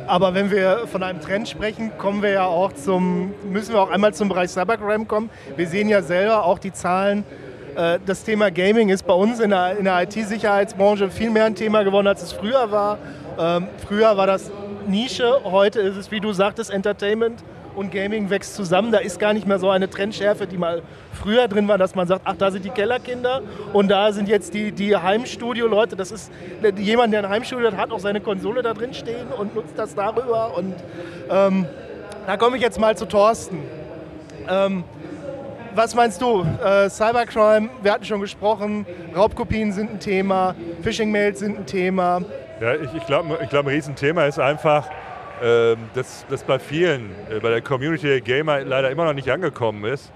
Aber 0.07 0.33
wenn 0.33 0.51
wir 0.51 0.87
von 0.91 1.03
einem 1.03 1.21
Trend 1.21 1.51
sprechen, 1.51 1.93
kommen 1.99 2.23
wir 2.23 2.31
ja 2.31 2.47
auch 2.47 2.73
zum, 2.73 3.35
müssen 3.51 3.75
wir 3.75 3.83
auch 3.83 3.91
einmal 3.91 4.15
zum 4.15 4.31
Bereich 4.31 4.51
Cybercrime 4.51 5.05
kommen. 5.05 5.29
Wir 5.57 5.69
sehen 5.69 5.91
ja 5.91 6.01
selber 6.01 6.45
auch 6.45 6.59
die 6.59 6.73
Zahlen 6.73 7.25
äh, 7.25 7.48
das 7.79 8.25
Thema 8.25 8.51
Gaming 8.51 8.89
ist 8.89 9.07
bei 9.07 9.15
uns 9.15 9.39
in 9.39 9.51
der, 9.51 9.77
der 9.77 10.03
IT-Sicherheitsbranche 10.03 11.11
viel 11.11 11.31
mehr 11.31 11.45
ein 11.45 11.55
Thema 11.55 11.85
geworden, 11.85 12.09
als 12.09 12.23
es 12.23 12.33
früher 12.33 12.73
war. 12.73 12.99
Ähm, 13.39 13.69
früher 13.87 14.17
war 14.17 14.27
das 14.27 14.51
Nische, 14.89 15.45
heute 15.45 15.81
ist 15.81 15.97
es, 15.97 16.11
wie 16.11 16.19
du 16.19 16.33
sagtest, 16.33 16.71
Entertainment 16.71 17.45
und 17.77 17.93
Gaming 17.93 18.31
wächst 18.31 18.57
zusammen. 18.57 18.91
Da 18.91 18.99
ist 18.99 19.21
gar 19.21 19.33
nicht 19.33 19.47
mehr 19.47 19.59
so 19.59 19.71
eine 19.71 19.89
Trendschärfe, 19.89 20.47
die 20.47 20.59
mal 20.59 20.83
früher 21.13 21.47
drin 21.47 21.69
war, 21.69 21.79
dass 21.79 21.95
man 21.95 22.09
sagt, 22.09 22.23
ach, 22.25 22.35
da 22.37 22.51
sind 22.51 22.65
die 22.65 22.71
Kellerkinder 22.71 23.43
und 23.73 23.89
da 23.89 24.13
sind 24.13 24.29
jetzt 24.29 24.55
die, 24.55 24.73
die 24.73 24.97
Heimstudio-Leute. 24.97 25.95
Das 25.95 26.11
ist 26.11 26.33
jemand, 26.79 27.13
der 27.13 27.25
ein 27.25 27.29
Heimstudio 27.29 27.69
hat, 27.69 27.77
hat 27.77 27.93
auch 27.93 28.01
seine 28.01 28.21
Konsole 28.21 28.63
da 28.63 28.75
drin 28.75 28.93
stehen 28.93 29.29
und 29.29 29.55
nutzt 29.55 29.79
das 29.79 29.95
darüber. 29.95 30.57
Und 30.57 30.75
ähm, 31.31 31.67
da 32.27 32.37
komme 32.37 32.57
ich 32.57 32.63
jetzt 32.63 32.81
mal 32.81 32.97
zu 32.97 33.07
Thorsten. 33.07 33.63
Ähm, 34.49 34.85
was 35.79 35.95
meinst 35.95 36.21
du? 36.21 36.43
Äh, 36.43 36.91
Cybercrime, 36.91 37.71
wir 37.83 37.93
hatten 37.93 38.05
schon 38.05 38.21
gesprochen, 38.21 38.85
Raubkopien 39.15 39.71
sind 39.71 39.93
ein 39.93 40.01
Thema, 40.01 40.57
Phishing-Mails 40.83 41.39
sind 41.39 41.57
ein 41.57 41.67
Thema. 41.67 42.21
Ja, 42.61 42.75
ich, 42.75 42.93
ich 42.95 43.07
glaube, 43.07 43.39
ich 43.41 43.49
glaub, 43.49 43.65
ein 43.65 43.73
Riesenthema 43.73 44.25
ist 44.25 44.41
einfach, 44.41 44.89
äh, 45.41 45.77
dass, 45.95 46.27
dass 46.29 46.43
bei 46.43 46.59
vielen, 46.59 47.13
äh, 47.31 47.39
bei 47.39 47.51
der 47.51 47.63
Community 47.63 48.09
der 48.09 48.21
Gamer 48.21 48.65
leider 48.65 48.91
immer 48.91 49.05
noch 49.05 49.13
nicht 49.13 49.31
angekommen 49.31 49.85
ist, 49.85 50.11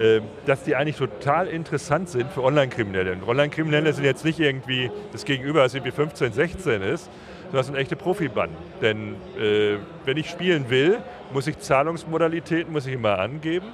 äh, 0.00 0.22
dass 0.46 0.62
die 0.64 0.76
eigentlich 0.76 0.96
total 0.96 1.46
interessant 1.46 2.08
sind 2.08 2.32
für 2.32 2.42
Online-Kriminelle. 2.42 3.18
Online-Kriminelle 3.26 3.92
sind 3.92 4.04
jetzt 4.04 4.24
nicht 4.24 4.40
irgendwie 4.40 4.90
das 5.12 5.26
Gegenüber, 5.26 5.62
das 5.62 5.74
irgendwie 5.74 5.92
15, 5.92 6.32
16 6.32 6.80
ist, 6.80 7.10
sondern 7.42 7.58
das 7.58 7.66
sind 7.66 7.76
echte 7.76 7.96
Profibanden. 7.96 8.56
Denn 8.80 9.16
äh, 9.38 9.76
wenn 10.06 10.16
ich 10.16 10.30
spielen 10.30 10.70
will, 10.70 11.00
muss 11.34 11.46
ich 11.46 11.58
Zahlungsmodalitäten 11.58 12.72
muss 12.72 12.86
ich 12.86 12.94
immer 12.94 13.18
angeben. 13.18 13.66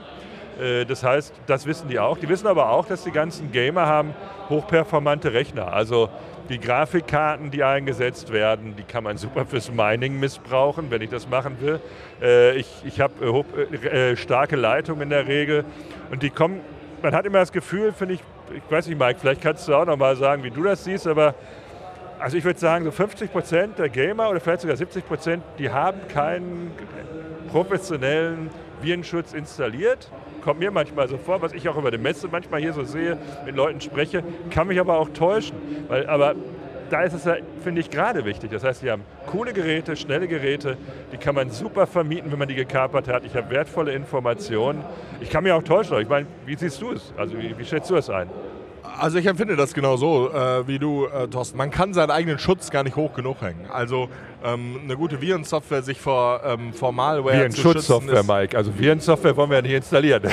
Äh, 0.58 0.84
das 0.84 1.02
heißt, 1.02 1.32
das 1.46 1.66
wissen 1.66 1.88
die 1.88 1.98
auch. 1.98 2.18
Die 2.18 2.28
wissen 2.28 2.46
aber 2.46 2.70
auch, 2.70 2.86
dass 2.86 3.04
die 3.04 3.10
ganzen 3.10 3.52
Gamer 3.52 3.86
haben 3.86 4.14
hochperformante 4.48 5.32
Rechner. 5.32 5.72
Also 5.72 6.08
die 6.48 6.58
Grafikkarten, 6.58 7.50
die 7.50 7.62
eingesetzt 7.62 8.32
werden, 8.32 8.74
die 8.76 8.82
kann 8.82 9.04
man 9.04 9.18
super 9.18 9.44
fürs 9.44 9.70
Mining 9.70 10.18
missbrauchen, 10.18 10.90
wenn 10.90 11.02
ich 11.02 11.10
das 11.10 11.28
machen 11.28 11.56
will. 11.60 11.80
Äh, 12.22 12.56
ich 12.56 12.68
ich 12.84 13.00
habe 13.00 13.48
äh, 13.72 14.16
starke 14.16 14.56
Leitungen 14.56 15.02
in 15.02 15.10
der 15.10 15.26
Regel 15.26 15.64
und 16.10 16.22
die 16.22 16.30
kommen, 16.30 16.60
man 17.02 17.14
hat 17.14 17.26
immer 17.26 17.38
das 17.38 17.52
Gefühl, 17.52 17.92
finde 17.92 18.14
ich, 18.14 18.20
ich 18.54 18.70
weiß 18.70 18.86
nicht, 18.86 18.98
Mike, 18.98 19.18
vielleicht 19.20 19.42
kannst 19.42 19.68
du 19.68 19.74
auch 19.74 19.84
noch 19.84 19.96
mal 19.96 20.16
sagen, 20.16 20.42
wie 20.42 20.50
du 20.50 20.62
das 20.62 20.84
siehst, 20.84 21.06
aber 21.06 21.34
also 22.18 22.36
ich 22.36 22.44
würde 22.44 22.58
sagen, 22.58 22.84
so 22.84 22.90
50 22.90 23.30
Prozent 23.30 23.78
der 23.78 23.88
Gamer 23.88 24.30
oder 24.30 24.40
vielleicht 24.40 24.62
sogar 24.62 24.76
70 24.76 25.06
Prozent, 25.06 25.44
die 25.58 25.70
haben 25.70 26.00
keinen 26.08 26.72
professionellen 27.50 28.50
Virenschutz 28.80 29.32
installiert 29.32 30.10
kommt 30.48 30.60
mir 30.60 30.70
manchmal 30.70 31.06
so 31.08 31.18
vor, 31.18 31.42
was 31.42 31.52
ich 31.52 31.68
auch 31.68 31.76
über 31.76 31.90
die 31.90 31.98
Messe 31.98 32.26
manchmal 32.26 32.62
hier 32.62 32.72
so 32.72 32.82
sehe, 32.82 33.18
mit 33.44 33.54
Leuten 33.54 33.82
spreche, 33.82 34.24
kann 34.48 34.66
mich 34.66 34.80
aber 34.80 34.98
auch 34.98 35.10
täuschen. 35.10 35.54
Weil, 35.88 36.06
aber 36.06 36.36
da 36.88 37.02
ist 37.02 37.12
es 37.12 37.26
ja, 37.26 37.36
finde 37.62 37.82
ich, 37.82 37.90
gerade 37.90 38.24
wichtig. 38.24 38.50
Das 38.50 38.64
heißt, 38.64 38.82
wir 38.82 38.92
haben 38.92 39.02
coole 39.26 39.52
Geräte, 39.52 39.94
schnelle 39.94 40.26
Geräte, 40.26 40.78
die 41.12 41.18
kann 41.18 41.34
man 41.34 41.50
super 41.50 41.86
vermieten, 41.86 42.32
wenn 42.32 42.38
man 42.38 42.48
die 42.48 42.54
gekapert 42.54 43.08
hat. 43.08 43.26
Ich 43.26 43.36
habe 43.36 43.50
wertvolle 43.50 43.92
Informationen. 43.92 44.82
Ich 45.20 45.28
kann 45.28 45.44
mich 45.44 45.52
auch 45.52 45.62
täuschen. 45.62 46.00
Ich 46.00 46.08
meine, 46.08 46.26
wie 46.46 46.56
siehst 46.56 46.80
du 46.80 46.92
es? 46.92 47.12
Also 47.18 47.36
wie, 47.36 47.58
wie 47.58 47.64
schätzt 47.66 47.90
du 47.90 47.96
es 47.96 48.08
ein? 48.08 48.30
Also 48.98 49.18
ich 49.18 49.26
empfinde 49.26 49.56
das 49.56 49.74
genau 49.74 49.96
so 49.96 50.30
äh, 50.30 50.66
wie 50.66 50.78
du, 50.78 51.06
äh, 51.06 51.28
Thorsten. 51.28 51.56
Man 51.56 51.70
kann 51.70 51.94
seinen 51.94 52.10
eigenen 52.10 52.38
Schutz 52.38 52.70
gar 52.70 52.82
nicht 52.82 52.96
hoch 52.96 53.14
genug 53.14 53.40
hängen. 53.40 53.66
Also 53.70 54.08
ähm, 54.44 54.80
eine 54.84 54.96
gute 54.96 55.20
Virensoftware 55.20 55.82
sich 55.82 56.00
vor, 56.00 56.40
ähm, 56.44 56.72
vor 56.72 56.92
Malware 56.92 57.48
zu 57.50 57.60
schützen. 57.60 57.64
Virenschutzsoftware, 57.64 58.22
Mike. 58.24 58.56
Also 58.56 58.76
Virensoftware 58.76 59.36
wollen 59.36 59.50
wir 59.50 59.56
ja 59.56 59.62
nicht 59.62 59.74
installieren. 59.74 60.22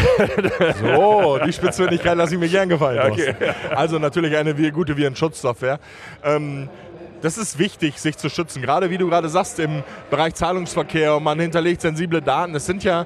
So, 0.81 1.39
die 1.45 1.53
Spitzfindigkeit 1.53 2.17
lasse 2.17 2.35
ich 2.35 2.39
mir 2.39 2.49
gern 2.49 2.69
gefallen. 2.69 3.11
Okay. 3.11 3.33
Also 3.69 3.99
natürlich 3.99 4.35
eine 4.35 4.53
gute 4.71 4.95
Virenschutzsoftware. 4.97 5.79
Ähm, 6.23 6.69
das 7.21 7.37
ist 7.37 7.57
wichtig, 7.57 7.99
sich 7.99 8.17
zu 8.17 8.29
schützen. 8.29 8.61
Gerade 8.61 8.89
wie 8.89 8.97
du 8.97 9.07
gerade 9.07 9.29
sagst, 9.29 9.59
im 9.59 9.83
Bereich 10.09 10.35
Zahlungsverkehr 10.35 11.15
und 11.15 11.23
man 11.23 11.39
hinterlegt 11.39 11.81
sensible 11.81 12.21
Daten. 12.21 12.53
Es 12.55 12.65
sind 12.65 12.83
ja 12.83 13.05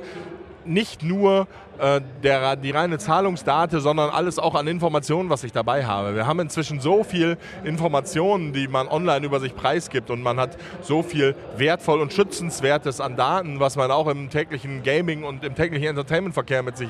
nicht 0.66 1.04
nur 1.04 1.48
äh, 1.80 2.02
der, 2.24 2.56
die 2.56 2.72
reine 2.72 2.98
Zahlungsdate, 2.98 3.80
sondern 3.80 4.10
alles 4.10 4.38
auch 4.38 4.56
an 4.56 4.68
Informationen, 4.68 5.30
was 5.30 5.44
ich 5.44 5.52
dabei 5.52 5.86
habe. 5.86 6.16
Wir 6.16 6.28
haben 6.28 6.40
inzwischen 6.40 6.82
so 6.82 7.04
viel 7.04 7.38
Informationen, 7.64 8.52
die 8.52 8.68
man 8.68 8.88
online 8.88 9.26
über 9.26 9.40
sich 9.40 9.56
preisgibt 9.56 10.10
und 10.10 10.22
man 10.22 10.40
hat 10.40 10.58
so 10.82 11.04
viel 11.04 11.36
wertvoll 11.56 12.02
und 12.02 12.12
schützenswertes 12.12 13.00
an 13.00 13.16
Daten, 13.16 13.60
was 13.60 13.78
man 13.78 13.92
auch 13.92 14.08
im 14.08 14.30
täglichen 14.30 14.84
Gaming 14.84 15.24
und 15.24 15.44
im 15.44 15.56
täglichen 15.56 15.88
Entertainmentverkehr 15.88 16.64
mit 16.64 16.78
sich 16.78 16.90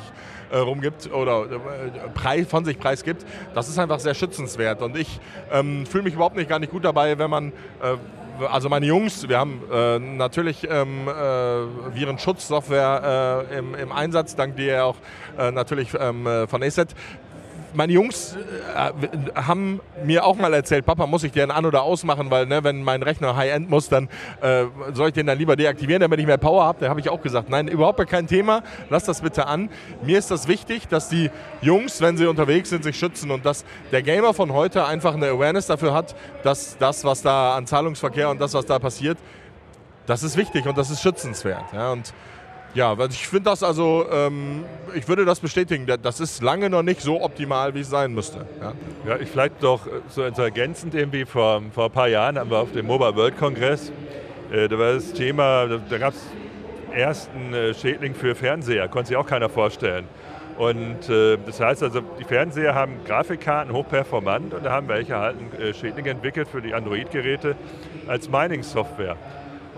äh, 0.51 0.57
rumgibt 0.57 1.11
oder 1.13 1.45
äh, 2.25 2.45
von 2.45 2.65
sich 2.65 2.79
preisgibt. 2.79 3.25
Das 3.53 3.69
ist 3.69 3.77
einfach 3.77 3.99
sehr 3.99 4.15
schützenswert 4.15 4.81
und 4.81 4.97
ich 4.97 5.19
ähm, 5.51 5.85
fühle 5.85 6.03
mich 6.03 6.15
überhaupt 6.15 6.35
nicht 6.35 6.49
gar 6.49 6.59
nicht 6.59 6.71
gut 6.71 6.83
dabei, 6.83 7.17
wenn 7.19 7.29
man 7.29 7.49
äh, 7.81 7.97
also 8.47 8.69
meine 8.69 8.85
Jungs, 8.85 9.27
wir 9.27 9.37
haben 9.37 9.61
äh, 9.71 9.99
natürlich 9.99 10.67
ähm, 10.69 11.07
äh, 11.07 11.11
Virenschutzsoftware 11.95 13.47
äh, 13.51 13.57
im, 13.57 13.75
im 13.75 13.91
Einsatz, 13.91 14.35
dank 14.35 14.55
dir 14.55 14.85
auch 14.85 14.95
äh, 15.37 15.51
natürlich 15.51 15.89
ähm, 15.99 16.25
äh, 16.25 16.47
von 16.47 16.63
ASET. 16.63 16.95
Meine 17.73 17.93
Jungs 17.93 18.35
äh, 18.75 18.91
haben 19.35 19.79
mir 20.03 20.25
auch 20.25 20.35
mal 20.35 20.53
erzählt, 20.53 20.85
Papa, 20.85 21.05
muss 21.07 21.23
ich 21.23 21.31
den 21.31 21.51
an- 21.51 21.65
oder 21.65 21.83
ausmachen, 21.83 22.31
weil 22.31 22.45
ne, 22.45 22.63
wenn 22.63 22.83
mein 22.83 23.03
Rechner 23.03 23.35
High-End 23.35 23.69
muss, 23.69 23.89
dann 23.89 24.09
äh, 24.41 24.65
soll 24.93 25.09
ich 25.09 25.13
den 25.13 25.27
dann 25.27 25.37
lieber 25.37 25.55
deaktivieren, 25.55 26.01
damit 26.01 26.19
ich 26.19 26.25
mehr 26.25 26.37
Power 26.37 26.63
habe. 26.63 26.79
Da 26.81 26.89
habe 26.89 26.99
ich 26.99 27.09
auch 27.09 27.21
gesagt, 27.21 27.49
nein, 27.49 27.67
überhaupt 27.67 27.99
kein 28.09 28.27
Thema, 28.27 28.63
lass 28.89 29.03
das 29.03 29.21
bitte 29.21 29.47
an. 29.47 29.69
Mir 30.03 30.17
ist 30.17 30.31
das 30.31 30.47
wichtig, 30.47 30.87
dass 30.87 31.09
die 31.09 31.29
Jungs, 31.61 32.01
wenn 32.01 32.17
sie 32.17 32.25
unterwegs 32.25 32.69
sind, 32.69 32.83
sich 32.83 32.97
schützen 32.97 33.31
und 33.31 33.45
dass 33.45 33.65
der 33.91 34.01
Gamer 34.01 34.33
von 34.33 34.53
heute 34.53 34.85
einfach 34.85 35.13
eine 35.13 35.27
Awareness 35.27 35.67
dafür 35.67 35.93
hat, 35.93 36.15
dass 36.43 36.77
das, 36.77 37.03
was 37.03 37.21
da 37.21 37.55
an 37.55 37.67
Zahlungsverkehr 37.67 38.29
und 38.29 38.41
das, 38.41 38.53
was 38.53 38.65
da 38.65 38.79
passiert, 38.79 39.17
das 40.05 40.23
ist 40.23 40.37
wichtig 40.37 40.65
und 40.65 40.77
das 40.77 40.89
ist 40.89 41.01
schützenswert. 41.01 41.65
Ja, 41.71 41.91
und 41.91 42.13
ja, 42.73 42.97
weil 42.97 43.09
ich 43.09 43.27
finde 43.27 43.49
das 43.49 43.63
also, 43.63 44.05
ähm, 44.11 44.63
ich 44.93 45.07
würde 45.07 45.25
das 45.25 45.39
bestätigen, 45.39 45.85
da- 45.85 45.97
das 45.97 46.19
ist 46.19 46.41
lange 46.43 46.69
noch 46.69 46.83
nicht 46.83 47.01
so 47.01 47.21
optimal, 47.21 47.73
wie 47.75 47.81
es 47.81 47.89
sein 47.89 48.13
müsste. 48.13 48.45
Ja. 48.61 48.73
Ja, 49.07 49.17
ich 49.19 49.29
vielleicht 49.29 49.61
doch 49.63 49.85
äh, 49.87 49.89
so 50.09 50.23
so 50.33 50.41
ergänzend 50.43 50.93
irgendwie 50.95 51.25
vor, 51.25 51.61
vor 51.73 51.85
ein 51.85 51.91
paar 51.91 52.07
Jahren 52.07 52.37
haben 52.37 52.49
wir 52.51 52.59
auf 52.59 52.71
dem 52.71 52.85
Mobile 52.87 53.15
World 53.15 53.37
Kongress, 53.37 53.91
äh, 54.51 54.67
da 54.67 54.77
war 54.77 54.93
das 54.93 55.13
Thema, 55.13 55.67
da, 55.67 55.79
da 55.89 55.97
gab 55.97 56.13
es 56.13 56.21
ersten 56.93 57.53
äh, 57.53 57.73
Schädling 57.73 58.13
für 58.15 58.35
Fernseher, 58.35 58.87
konnte 58.87 59.09
sich 59.09 59.17
auch 59.17 59.25
keiner 59.27 59.49
vorstellen. 59.49 60.05
Und 60.57 61.07
äh, 61.09 61.37
das 61.45 61.59
heißt 61.61 61.83
also, 61.83 62.01
die 62.19 62.25
Fernseher 62.25 62.75
haben 62.75 62.95
Grafikkarten 63.05 63.71
hochperformant 63.73 64.53
und 64.53 64.65
da 64.65 64.71
haben 64.71 64.89
welche 64.89 65.15
halt 65.17 65.37
einen 65.37 65.69
äh, 65.69 65.73
Schädling 65.73 66.05
entwickelt 66.07 66.49
für 66.49 66.61
die 66.61 66.73
Android-Geräte 66.73 67.55
als 68.07 68.29
Mining-Software. 68.29 69.15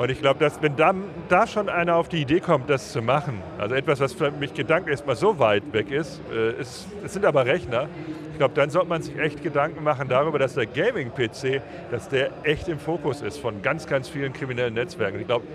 Und 0.02 0.10
ich 0.10 0.20
glaube, 0.20 0.40
dass 0.40 0.60
wenn 0.64 0.76
da, 0.76 0.96
da 1.30 1.46
schon 1.46 1.70
einer 1.70 1.96
auf 1.96 2.10
die 2.10 2.24
Idee 2.24 2.40
kommt, 2.40 2.72
das 2.72 2.92
zu 2.92 3.04
machen, 3.04 3.40
also 3.60 3.76
etwas, 3.76 4.00
was 4.00 4.14
für 4.14 4.32
mich 4.32 4.52
gedanklich 4.52 4.94
erstmal 4.94 5.16
so 5.16 5.38
weit 5.38 5.62
weg 5.74 5.92
ist, 5.92 6.20
äh, 6.34 6.60
ist, 6.60 6.88
es 7.06 7.14
sind 7.14 7.24
aber 7.24 7.46
Rechner, 7.46 7.88
ich 8.32 8.38
glaube, 8.40 8.56
dann 8.56 8.72
sollte 8.72 8.90
man 8.90 9.04
sich 9.04 9.16
echt 9.20 9.44
Gedanken 9.44 9.84
machen 9.84 10.08
darüber, 10.10 10.40
dass 10.40 10.56
der 10.56 10.66
Gaming-PC, 10.66 11.62
dass 11.92 12.10
der 12.10 12.32
echt 12.42 12.68
im 12.68 12.80
Fokus 12.80 13.22
ist 13.22 13.38
von 13.38 13.62
ganz, 13.62 13.86
ganz 13.86 14.10
vielen 14.10 14.34
kriminellen 14.34 14.74
Netzwerken. 14.74 15.20
Ich 15.20 15.28
glaube, 15.28 15.46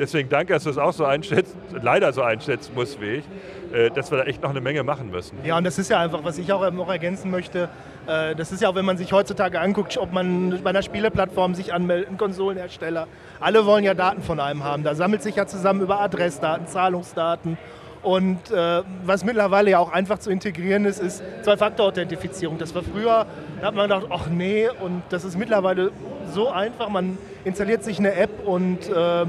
deswegen 0.00 0.28
danke, 0.28 0.54
dass 0.54 0.64
du 0.64 0.70
es 0.70 0.78
auch 0.78 0.92
so 0.92 1.04
einschätzt, 1.04 1.56
leider 1.80 2.12
so 2.12 2.22
einschätzen 2.22 2.72
musst 2.74 3.00
wie 3.00 3.18
ich, 3.18 3.24
äh, 3.72 3.90
dass 3.90 4.10
wir 4.10 4.18
da 4.18 4.24
echt 4.24 4.42
noch 4.42 4.50
eine 4.50 4.60
Menge 4.60 4.82
machen 4.82 5.12
müssen. 5.12 5.38
Ja, 5.44 5.58
und 5.58 5.62
das 5.62 5.78
ist 5.78 5.90
ja 5.90 6.00
einfach, 6.00 6.24
was 6.24 6.38
ich 6.38 6.52
auch 6.52 6.68
noch 6.72 6.88
ergänzen 6.88 7.30
möchte, 7.30 7.68
das 8.06 8.52
ist 8.52 8.62
ja 8.62 8.68
auch, 8.68 8.74
wenn 8.74 8.84
man 8.84 8.96
sich 8.96 9.12
heutzutage 9.12 9.60
anguckt, 9.60 9.98
ob 9.98 10.12
man 10.12 10.60
bei 10.62 10.70
einer 10.70 10.82
Spieleplattform 10.82 11.54
sich 11.54 11.74
anmeldet, 11.74 12.08
ein 12.08 12.16
Konsolenhersteller, 12.16 13.08
alle 13.40 13.66
wollen 13.66 13.84
ja 13.84 13.94
Daten 13.94 14.22
von 14.22 14.38
einem 14.38 14.62
haben. 14.62 14.84
Da 14.84 14.94
sammelt 14.94 15.22
sich 15.22 15.36
ja 15.36 15.46
zusammen 15.46 15.80
über 15.80 16.00
Adressdaten, 16.00 16.66
Zahlungsdaten. 16.66 17.58
Und 18.02 18.52
äh, 18.52 18.82
was 19.04 19.24
mittlerweile 19.24 19.70
ja 19.72 19.80
auch 19.80 19.90
einfach 19.90 20.20
zu 20.20 20.30
integrieren 20.30 20.84
ist, 20.84 21.00
ist 21.00 21.24
Zwei-Faktor-Authentifizierung. 21.42 22.56
Das 22.56 22.72
war 22.72 22.84
früher, 22.84 23.26
da 23.60 23.66
hat 23.66 23.74
man 23.74 23.88
gedacht, 23.88 24.06
ach 24.10 24.28
nee, 24.28 24.68
und 24.68 25.02
das 25.08 25.24
ist 25.24 25.36
mittlerweile 25.36 25.90
so 26.32 26.48
einfach. 26.48 26.88
Man 26.88 27.18
installiert 27.44 27.82
sich 27.82 27.98
eine 27.98 28.14
App 28.14 28.46
und 28.46 28.88
äh, 28.88 29.26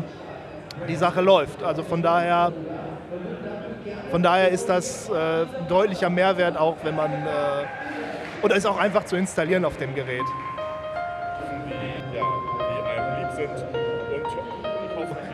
die 0.88 0.96
Sache 0.96 1.22
läuft. 1.22 1.64
Also 1.64 1.82
von 1.82 2.04
daher, 2.04 2.54
von 4.12 4.22
daher 4.22 4.50
ist 4.50 4.70
das 4.70 5.10
äh, 5.10 5.48
deutlicher 5.68 6.12
Mehrwert 6.12 6.56
auch, 6.56 6.76
wenn 6.84 6.96
man 6.96 7.12
oder 8.42 8.56
ist 8.56 8.66
auch 8.66 8.78
einfach 8.78 9.06
zu 9.06 9.16
installieren 9.16 9.66
auf 9.66 9.78
dem 9.78 9.94
Gerät. 9.96 10.24
Die, 11.70 12.16
ja, 12.16 12.24
die 12.60 13.00
einem 13.00 13.22
lieb 13.22 13.32
sind 13.36 13.88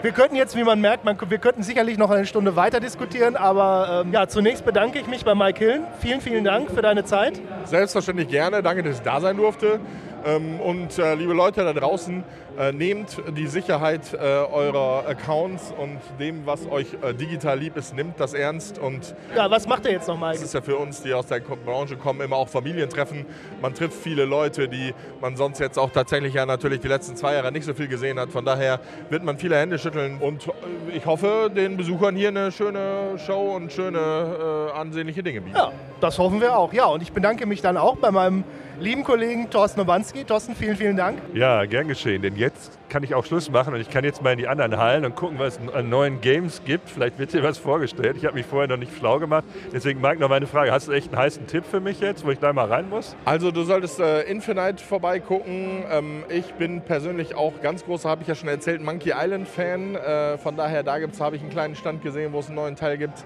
Wir 0.04 0.12
könnten 0.12 0.36
jetzt, 0.36 0.58
wie 0.58 0.66
man 0.66 0.82
merkt, 0.82 1.06
man, 1.06 1.18
wir 1.30 1.38
könnten 1.38 1.64
sicherlich 1.64 1.98
noch 1.98 2.10
eine 2.10 2.26
Stunde 2.26 2.58
weiter 2.58 2.82
diskutieren, 2.82 3.38
aber 3.38 4.04
ähm, 4.06 4.12
ja, 4.12 4.28
zunächst 4.28 4.66
bedanke 4.66 5.00
ich 5.00 5.08
mich 5.08 5.24
bei 5.24 5.34
Mike 5.34 5.60
Hillen. 5.60 5.86
Vielen, 6.02 6.20
vielen 6.20 6.44
Dank 6.44 6.72
für 6.72 6.82
deine 6.82 7.06
Zeit. 7.06 7.40
Selbstverständlich 7.64 8.28
gerne. 8.28 8.62
Danke, 8.62 8.84
dass 8.84 8.98
ich 8.98 9.02
da 9.02 9.22
sein 9.22 9.38
durfte. 9.38 9.80
Ähm, 10.26 10.60
Und 10.60 10.98
äh, 11.00 11.16
liebe 11.16 11.34
Leute 11.34 11.64
da 11.64 11.74
draußen, 11.74 12.24
äh, 12.58 12.72
nehmt 12.72 13.18
die 13.36 13.48
Sicherheit 13.48 14.14
äh, 14.14 14.18
eurer 14.18 15.06
Accounts 15.08 15.74
und 15.78 16.00
dem, 16.20 16.46
was 16.46 16.70
euch 16.70 16.88
digital 17.20 17.58
lieb 17.60 17.76
ist, 17.78 17.96
nimmt 17.96 18.20
das 18.20 18.34
ernst. 18.34 18.78
Und 18.80 19.16
Ja, 19.36 19.50
was 19.50 19.68
macht 19.68 19.86
er 19.86 19.92
jetzt 19.94 20.08
noch, 20.08 20.20
Mike? 20.20 20.36
es 20.36 20.44
ist 20.44 20.54
ja 20.54 20.62
für 20.62 20.78
uns, 20.78 21.02
die 21.02 21.14
aus 21.14 21.26
der 21.28 21.40
Branche 21.40 21.98
kommen, 21.98 22.22
immer 22.22 22.36
auch 22.38 22.48
Familientreffen. 22.48 23.26
Man 23.62 23.74
trifft 23.74 23.96
viele 24.02 24.26
Leute, 24.26 24.68
die 24.70 24.94
man 25.20 25.36
sonst 25.36 25.60
jetzt 25.60 25.78
auch 25.80 25.90
tatsächlich 25.92 26.34
ja 26.36 26.46
natürlich 26.46 26.80
die 26.80 26.88
letzten 26.88 27.16
zwei 27.16 27.34
Jahre 27.34 27.52
nicht 27.52 27.66
so 27.66 27.74
viel 27.74 27.88
gesehen 27.88 28.20
hat. 28.20 28.30
Von 28.30 28.46
daher 28.46 28.80
wird 29.10 29.24
man 29.24 29.38
viele 29.38 29.58
Hände 29.58 29.78
schütteln. 29.80 30.20
Und 30.20 30.48
ich 30.94 31.06
hoffe, 31.06 31.50
den 31.54 31.76
Besuchern 31.76 32.16
hier 32.16 32.30
eine 32.30 32.52
schöne 32.52 33.18
Show 33.26 33.56
und 33.56 33.74
schöne 33.74 34.72
ansehnliche 34.76 35.24
Dinge 35.24 35.42
bieten. 35.42 35.56
Ja, 35.58 35.72
das 36.02 36.18
hoffen 36.20 36.40
wir 36.40 36.56
auch. 36.58 36.72
Ja, 36.74 36.86
und 36.86 37.02
ich 37.02 37.12
bedanke 37.12 37.46
mich 37.46 37.62
dann 37.62 37.78
auch 37.78 37.96
bei 37.98 38.12
meinem 38.12 38.44
lieben 38.80 39.04
Kollegen 39.04 39.50
Thorsten 39.50 39.82
Nowanski. 39.82 40.24
Thorsten, 40.24 40.56
vielen, 40.56 40.76
vielen 40.76 40.98
Dank. 40.98 41.20
Ja, 41.34 41.66
gern 41.66 41.88
geschehen, 41.88 42.22
denn 42.22 42.36
jetzt 42.36 42.78
kann 42.90 43.04
ich 43.04 43.16
auch 43.16 43.26
Schluss 43.26 43.50
machen 43.50 43.74
und 43.74 43.82
ich 43.82 43.90
kann 43.90 44.04
jetzt 44.04 44.22
mal 44.22 44.34
in 44.34 44.38
die 44.38 44.48
anderen 44.48 44.78
Hallen 44.78 45.06
und 45.06 45.16
gucken, 45.16 45.40
was 45.40 45.60
es 45.60 45.74
an 45.74 45.90
neuen 45.90 46.22
Games 46.22 46.62
gibt. 46.64 46.90
Vielleicht 46.90 47.18
wird 47.18 47.32
hier 47.32 47.44
was 47.44 47.58
vorgestellt. 47.58 48.18
Ich 48.18 48.26
habe 48.26 48.36
mich 48.36 48.46
vorher 48.46 48.68
noch 48.68 48.78
nicht 48.78 48.96
schlau 48.98 49.20
gemacht. 49.20 49.46
Deswegen, 49.72 50.00
Mike, 50.00 50.20
noch 50.20 50.30
meine 50.30 50.48
Frage. 50.48 50.72
Hast 50.72 50.88
du 50.88 50.92
echt 50.92 51.08
einen 51.08 51.18
heißen 51.18 51.48
Tipp 51.48 51.66
für 51.66 51.80
mich 51.80 52.00
jetzt, 52.00 52.26
wo 52.26 52.32
ich 52.32 52.40
gleich 52.40 52.54
mal 52.54 52.68
rein 52.68 52.90
muss? 52.90 53.16
Also 53.26 53.52
du 53.52 53.64
solltest 53.64 54.00
äh, 54.00 54.22
Infinite 54.24 54.84
vorbeigucken. 54.84 55.84
Ähm, 55.90 56.24
ich 56.30 56.54
bin 56.54 56.82
persönlich 56.82 57.36
auch 57.36 57.54
ganz 57.62 57.84
großer, 57.86 58.10
habe 58.10 58.22
ich 58.22 58.28
ja 58.28 58.36
schon 58.36 58.50
erzählt, 58.50 58.84
Monkey 58.84 59.12
Island 59.16 59.48
Fan. 59.48 59.96
Äh, 59.96 60.38
von 60.38 60.56
daher, 60.56 60.84
da 60.84 61.00
gibt's, 61.00 61.20
habe 61.20 61.36
ich 61.36 61.42
einen 61.42 61.52
kleinen 61.52 61.76
Stand 61.76 62.04
gesehen, 62.04 62.34
wo 62.34 62.40
es 62.40 62.48
einen 62.48 62.56
neuen 62.56 62.76
Teil 62.76 62.98
gibt. 62.98 63.24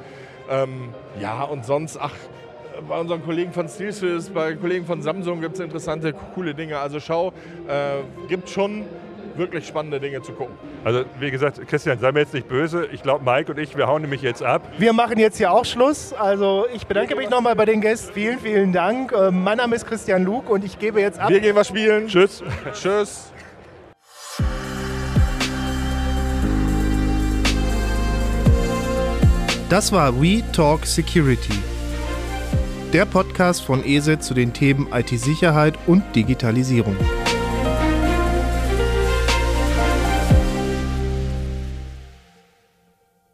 Ähm, 0.50 0.94
ja, 1.20 1.44
und 1.44 1.66
sonst, 1.66 1.98
ach, 2.00 2.14
bei 2.88 3.00
unseren 3.00 3.24
Kollegen 3.24 3.52
von 3.52 3.68
SteelSwiss, 3.68 4.30
bei 4.30 4.56
Kollegen 4.56 4.86
von 4.86 5.02
Samsung 5.02 5.42
gibt 5.42 5.56
es 5.56 5.60
interessante, 5.60 6.14
coole 6.36 6.54
Dinge. 6.54 6.78
Also 6.80 7.00
schau, 7.00 7.30
äh, 7.68 8.28
gibt 8.28 8.50
schon 8.50 8.86
wirklich 9.36 9.68
spannende 9.68 10.00
Dinge 10.00 10.22
zu 10.22 10.32
gucken. 10.34 10.56
Also, 10.84 11.04
wie 11.20 11.32
gesagt, 11.32 11.66
Christian, 11.68 12.00
sei 12.00 12.12
mir 12.12 12.22
jetzt 12.22 12.34
nicht 12.34 12.48
böse. 12.48 12.88
Ich 12.92 13.04
glaube, 13.04 13.24
Mike 13.24 13.52
und 13.52 13.60
ich, 13.60 13.78
wir 13.78 13.88
hauen 13.88 14.02
nämlich 14.02 14.22
jetzt 14.22 14.44
ab. 14.44 14.64
Wir 14.78 14.94
machen 14.94 15.20
jetzt 15.20 15.38
hier 15.38 15.52
auch 15.52 15.66
Schluss. 15.66 16.14
Also 16.14 16.66
ich 16.74 16.88
bedanke 16.88 17.16
mich 17.16 17.30
nochmal 17.30 17.56
bei 17.56 17.66
den 17.66 17.82
Gästen. 17.82 18.14
Vielen, 18.14 18.40
vielen 18.40 18.74
Dank. 18.74 19.14
Ähm, 19.14 19.44
Mein 19.44 19.58
Name 19.58 19.76
ist 19.76 19.86
Christian 19.86 20.24
Luke 20.24 20.52
und 20.52 20.64
ich 20.66 20.80
gebe 20.80 21.00
jetzt 21.00 21.20
ab. 21.20 21.30
Wir 21.30 21.40
gehen 21.40 21.56
was 21.56 21.68
spielen. 21.68 22.08
Tschüss. 22.08 22.44
Tschüss. 22.74 23.32
Das 29.70 29.92
war 29.92 30.22
We 30.22 30.42
Talk 30.54 30.86
Security. 30.86 31.77
Der 32.94 33.06
Podcast 33.06 33.64
von 33.64 33.84
ESET 33.84 34.24
zu 34.24 34.34
den 34.34 34.54
Themen 34.54 34.88
IT-Sicherheit 34.94 35.78
und 35.88 36.04
Digitalisierung. 36.16 36.96